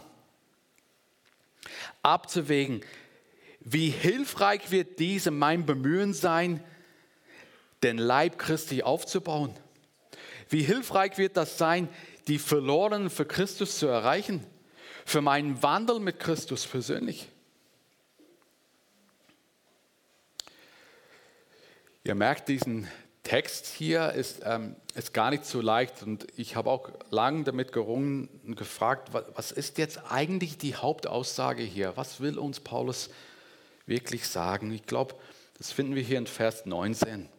abzuwägen, 2.04 2.84
wie 3.62 3.90
hilfreich 3.90 4.70
wird 4.70 5.00
diese 5.00 5.32
mein 5.32 5.66
Bemühen 5.66 6.14
sein, 6.14 6.64
den 7.82 7.98
Leib 7.98 8.38
Christi 8.38 8.84
aufzubauen? 8.84 9.54
Wie 10.50 10.62
hilfreich 10.62 11.18
wird 11.18 11.38
das 11.38 11.58
sein, 11.58 11.88
die 12.28 12.38
Verlorenen 12.38 13.10
für 13.10 13.26
Christus 13.26 13.80
zu 13.80 13.88
erreichen, 13.88 14.46
für 15.06 15.22
meinen 15.22 15.64
Wandel 15.64 16.00
mit 16.00 16.20
Christus 16.20 16.68
persönlich? 16.68 17.30
Ihr 22.04 22.16
merkt 22.16 22.50
diesen 22.50 22.90
Text 23.24 23.68
hier 23.68 24.12
ist, 24.12 24.42
ähm, 24.44 24.76
ist 24.96 25.14
gar 25.14 25.32
nicht 25.32 25.46
so 25.46 25.62
leicht 25.62 26.04
und 26.04 26.28
ich 26.36 26.58
habe 26.58 26.70
auch 26.70 26.90
lange 27.10 27.46
damit 27.46 27.72
gerungen 27.72 28.28
und 28.46 28.56
gefragt, 28.56 29.10
was 29.14 29.52
ist 29.52 29.78
jetzt 29.78 30.00
eigentlich 30.10 30.58
die 30.58 30.76
Hauptaussage 30.76 31.64
hier? 31.64 31.96
Was 31.96 32.20
will 32.20 32.38
uns 32.38 32.60
Paulus 32.60 33.10
wirklich 33.86 34.28
sagen? 34.28 34.72
Ich 34.74 34.86
glaube, 34.86 35.16
das 35.58 35.72
finden 35.72 35.96
wir 35.96 36.04
hier 36.04 36.18
in 36.18 36.28
Vers 36.28 36.66
19. 36.66 37.30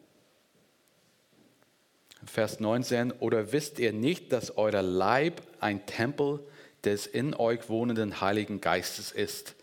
Vers 2.25 2.61
19, 2.61 3.13
oder 3.13 3.53
wisst 3.53 3.79
ihr 3.79 3.93
nicht, 3.93 4.33
dass 4.33 4.57
euer 4.57 4.81
Leib 4.81 5.43
ein 5.61 5.85
Tempel 5.85 6.41
des 6.83 7.07
in 7.07 7.35
euch 7.35 7.69
wohnenden 7.69 8.23
Heiligen 8.23 8.63
Geistes 8.63 9.13
ist, 9.13 9.55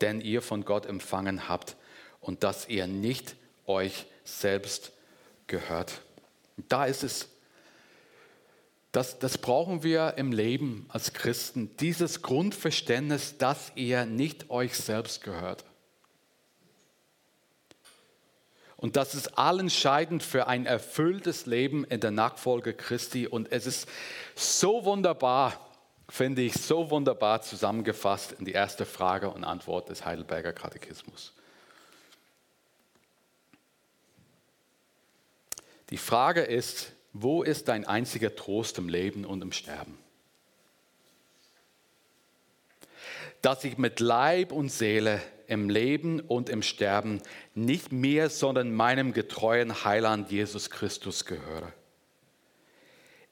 den 0.00 0.20
ihr 0.20 0.40
von 0.40 0.64
Gott 0.64 0.86
empfangen 0.86 1.48
habt 1.48 1.74
und 2.20 2.44
dass 2.44 2.68
ihr 2.68 2.86
nicht 2.86 3.34
euch 3.66 4.06
selbst 4.22 4.92
gehört. 5.46 6.00
Da 6.68 6.84
ist 6.86 7.02
es. 7.02 7.28
Das, 8.92 9.18
das 9.18 9.38
brauchen 9.38 9.82
wir 9.82 10.14
im 10.18 10.30
Leben 10.30 10.86
als 10.88 11.12
Christen, 11.12 11.76
dieses 11.78 12.22
Grundverständnis, 12.22 13.38
dass 13.38 13.72
ihr 13.74 14.06
nicht 14.06 14.50
euch 14.50 14.76
selbst 14.76 15.24
gehört. 15.24 15.64
Und 18.76 18.96
das 18.96 19.14
ist 19.14 19.38
allentscheidend 19.38 20.22
für 20.22 20.46
ein 20.46 20.66
erfülltes 20.66 21.46
Leben 21.46 21.84
in 21.84 22.00
der 22.00 22.10
Nachfolge 22.10 22.74
Christi. 22.74 23.26
Und 23.26 23.50
es 23.50 23.66
ist 23.66 23.88
so 24.36 24.84
wunderbar, 24.84 25.58
finde 26.08 26.42
ich, 26.42 26.52
so 26.52 26.90
wunderbar 26.90 27.42
zusammengefasst 27.42 28.32
in 28.32 28.44
die 28.44 28.52
erste 28.52 28.84
Frage 28.84 29.30
und 29.30 29.42
Antwort 29.42 29.88
des 29.88 30.04
Heidelberger 30.04 30.52
Katechismus. 30.52 31.32
Die 35.94 35.98
Frage 35.98 36.40
ist, 36.40 36.90
wo 37.12 37.44
ist 37.44 37.68
dein 37.68 37.86
einziger 37.86 38.34
Trost 38.34 38.78
im 38.78 38.88
Leben 38.88 39.24
und 39.24 39.42
im 39.42 39.52
Sterben? 39.52 39.96
Dass 43.42 43.62
ich 43.62 43.78
mit 43.78 44.00
Leib 44.00 44.50
und 44.50 44.70
Seele 44.70 45.22
im 45.46 45.70
Leben 45.70 46.18
und 46.18 46.48
im 46.48 46.62
Sterben 46.62 47.22
nicht 47.54 47.92
mir, 47.92 48.28
sondern 48.28 48.74
meinem 48.74 49.12
getreuen 49.12 49.84
Heiland 49.84 50.32
Jesus 50.32 50.68
Christus 50.68 51.26
gehöre. 51.26 51.72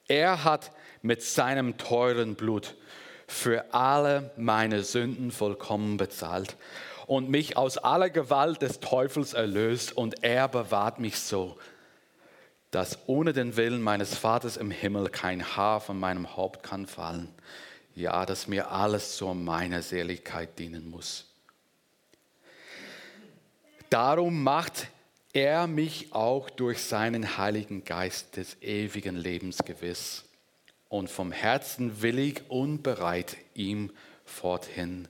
Er 0.07 0.45
hat 0.45 0.71
mit 1.01 1.21
seinem 1.21 1.77
teuren 1.77 2.35
Blut 2.35 2.77
für 3.27 3.73
alle 3.73 4.31
meine 4.37 4.83
Sünden 4.83 5.31
vollkommen 5.31 5.97
bezahlt 5.97 6.55
und 7.07 7.29
mich 7.29 7.57
aus 7.57 7.77
aller 7.77 8.09
Gewalt 8.09 8.61
des 8.61 8.79
Teufels 8.79 9.33
erlöst 9.33 9.97
und 9.97 10.23
er 10.23 10.47
bewahrt 10.47 11.01
mich 11.01 11.19
so, 11.19 11.57
dass 12.73 12.97
ohne 13.05 13.33
den 13.33 13.55
Willen 13.55 13.83
meines 13.83 14.15
Vaters 14.15 14.57
im 14.57 14.71
Himmel 14.71 15.09
kein 15.09 15.55
Haar 15.55 15.79
von 15.79 15.99
meinem 15.99 16.35
Haupt 16.35 16.63
kann 16.63 16.87
fallen. 16.87 17.29
Ja, 17.93 18.25
dass 18.25 18.47
mir 18.47 18.71
alles 18.71 19.15
zu 19.15 19.31
meiner 19.35 19.83
Seligkeit 19.83 20.57
dienen 20.57 20.89
muss. 20.89 21.27
Darum 23.91 24.41
macht 24.41 24.87
er 25.33 25.67
mich 25.67 26.13
auch 26.13 26.49
durch 26.49 26.81
seinen 26.81 27.37
Heiligen 27.37 27.85
Geist 27.85 28.37
des 28.37 28.59
ewigen 28.63 29.17
Lebens 29.17 29.59
gewiss 29.59 30.23
und 30.89 31.11
vom 31.11 31.31
Herzen 31.31 32.01
willig 32.01 32.41
und 32.49 32.81
bereit, 32.81 33.37
ihm 33.53 33.91
forthin 34.25 35.07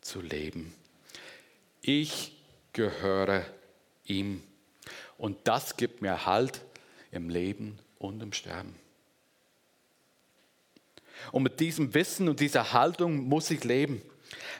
zu 0.00 0.20
leben. 0.20 0.74
Ich 1.80 2.36
gehöre 2.72 3.44
ihm 4.04 4.42
und 5.16 5.38
das 5.44 5.76
gibt 5.76 6.02
mir 6.02 6.26
Halt 6.26 6.60
im 7.14 7.28
Leben 7.28 7.78
und 7.98 8.22
im 8.22 8.32
Sterben. 8.32 8.74
Und 11.32 11.42
mit 11.42 11.60
diesem 11.60 11.94
Wissen 11.94 12.28
und 12.28 12.40
dieser 12.40 12.72
Haltung 12.72 13.28
muss 13.28 13.50
ich 13.50 13.64
leben. 13.64 14.02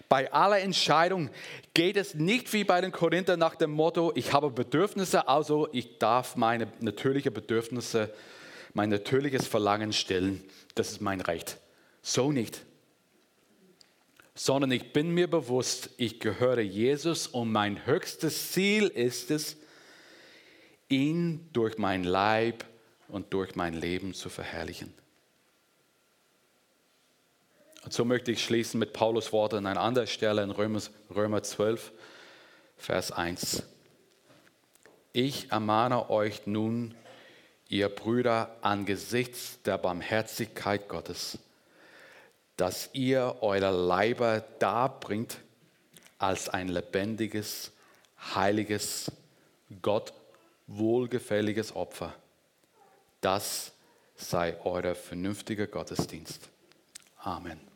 Bei 0.09 0.33
aller 0.33 0.61
Entscheidung 0.61 1.31
geht 1.73 1.97
es 1.97 2.15
nicht 2.15 2.53
wie 2.53 2.65
bei 2.65 2.81
den 2.81 2.93
Korinthern 2.93 3.39
nach 3.39 3.57
dem 3.57 3.73
Motto, 3.73 4.13
ich 4.15 4.33
habe 4.33 4.51
Bedürfnisse, 4.51 5.27
also 5.29 5.69
ich 5.73 5.99
darf 5.99 6.37
meine 6.37 6.69
natürlichen 6.81 7.33
Bedürfnisse, 7.33 8.13
mein 8.73 8.91
natürliches 8.91 9.47
Verlangen 9.47 9.93
stillen. 9.93 10.45
Das 10.75 10.93
ist 10.93 11.01
mein 11.01 11.21
Recht. 11.21 11.59
So 12.03 12.33
nicht. 12.33 12.63
Sondern 14.35 14.73
ich 14.73 14.93
bin 14.93 15.11
mir 15.11 15.29
bewusst, 15.29 15.91
ich 15.97 16.21
gehöre 16.21 16.61
Jesus 16.61 17.27
und 17.27 17.51
mein 17.51 17.87
höchstes 17.87 18.53
Ziel 18.53 18.89
ist 18.89 19.31
es, 19.31 19.57
ihn 20.89 21.49
durch 21.53 21.79
mein 21.79 22.05
Leib 22.05 22.65
und 23.09 23.33
durch 23.33 23.55
mein 23.55 23.75
Leben 23.75 24.15
zu 24.15 24.29
verherrlichen. 24.29 24.93
Und 27.85 27.93
so 27.93 28.05
möchte 28.05 28.33
ich 28.33 28.43
schließen 28.43 28.81
mit 28.81 28.93
Paulus 28.93 29.33
Worten 29.33 29.57
an 29.57 29.67
einer 29.67 29.83
anderen 29.83 30.09
Stelle 30.09 30.43
in 30.43 30.51
Römer, 30.51 30.81
Römer 31.15 31.43
12, 31.43 31.93
Vers 32.79 33.13
1. 33.13 33.63
Ich 35.13 35.53
ermahne 35.53 36.11
euch 36.11 36.47
nun, 36.47 36.95
ihr 37.69 37.89
Brüder, 37.89 38.57
angesichts 38.63 39.61
der 39.63 39.79
Barmherzigkeit 39.79 40.89
Gottes, 40.89 41.39
dass 42.57 42.91
ihr 42.95 43.37
euer 43.41 43.71
Leiber 43.71 44.43
darbringt 44.59 45.39
als 46.19 46.49
ein 46.49 46.69
lebendiges, 46.69 47.73
heiliges, 48.35 49.13
Gott 49.83 50.15
wohlgefälliges 50.67 51.75
Opfer. 51.75 52.15
Das 53.21 53.73
sei 54.17 54.57
euer 54.65 54.95
vernünftiger 54.95 55.67
Gottesdienst. 55.67 56.49
Amen. 57.19 57.74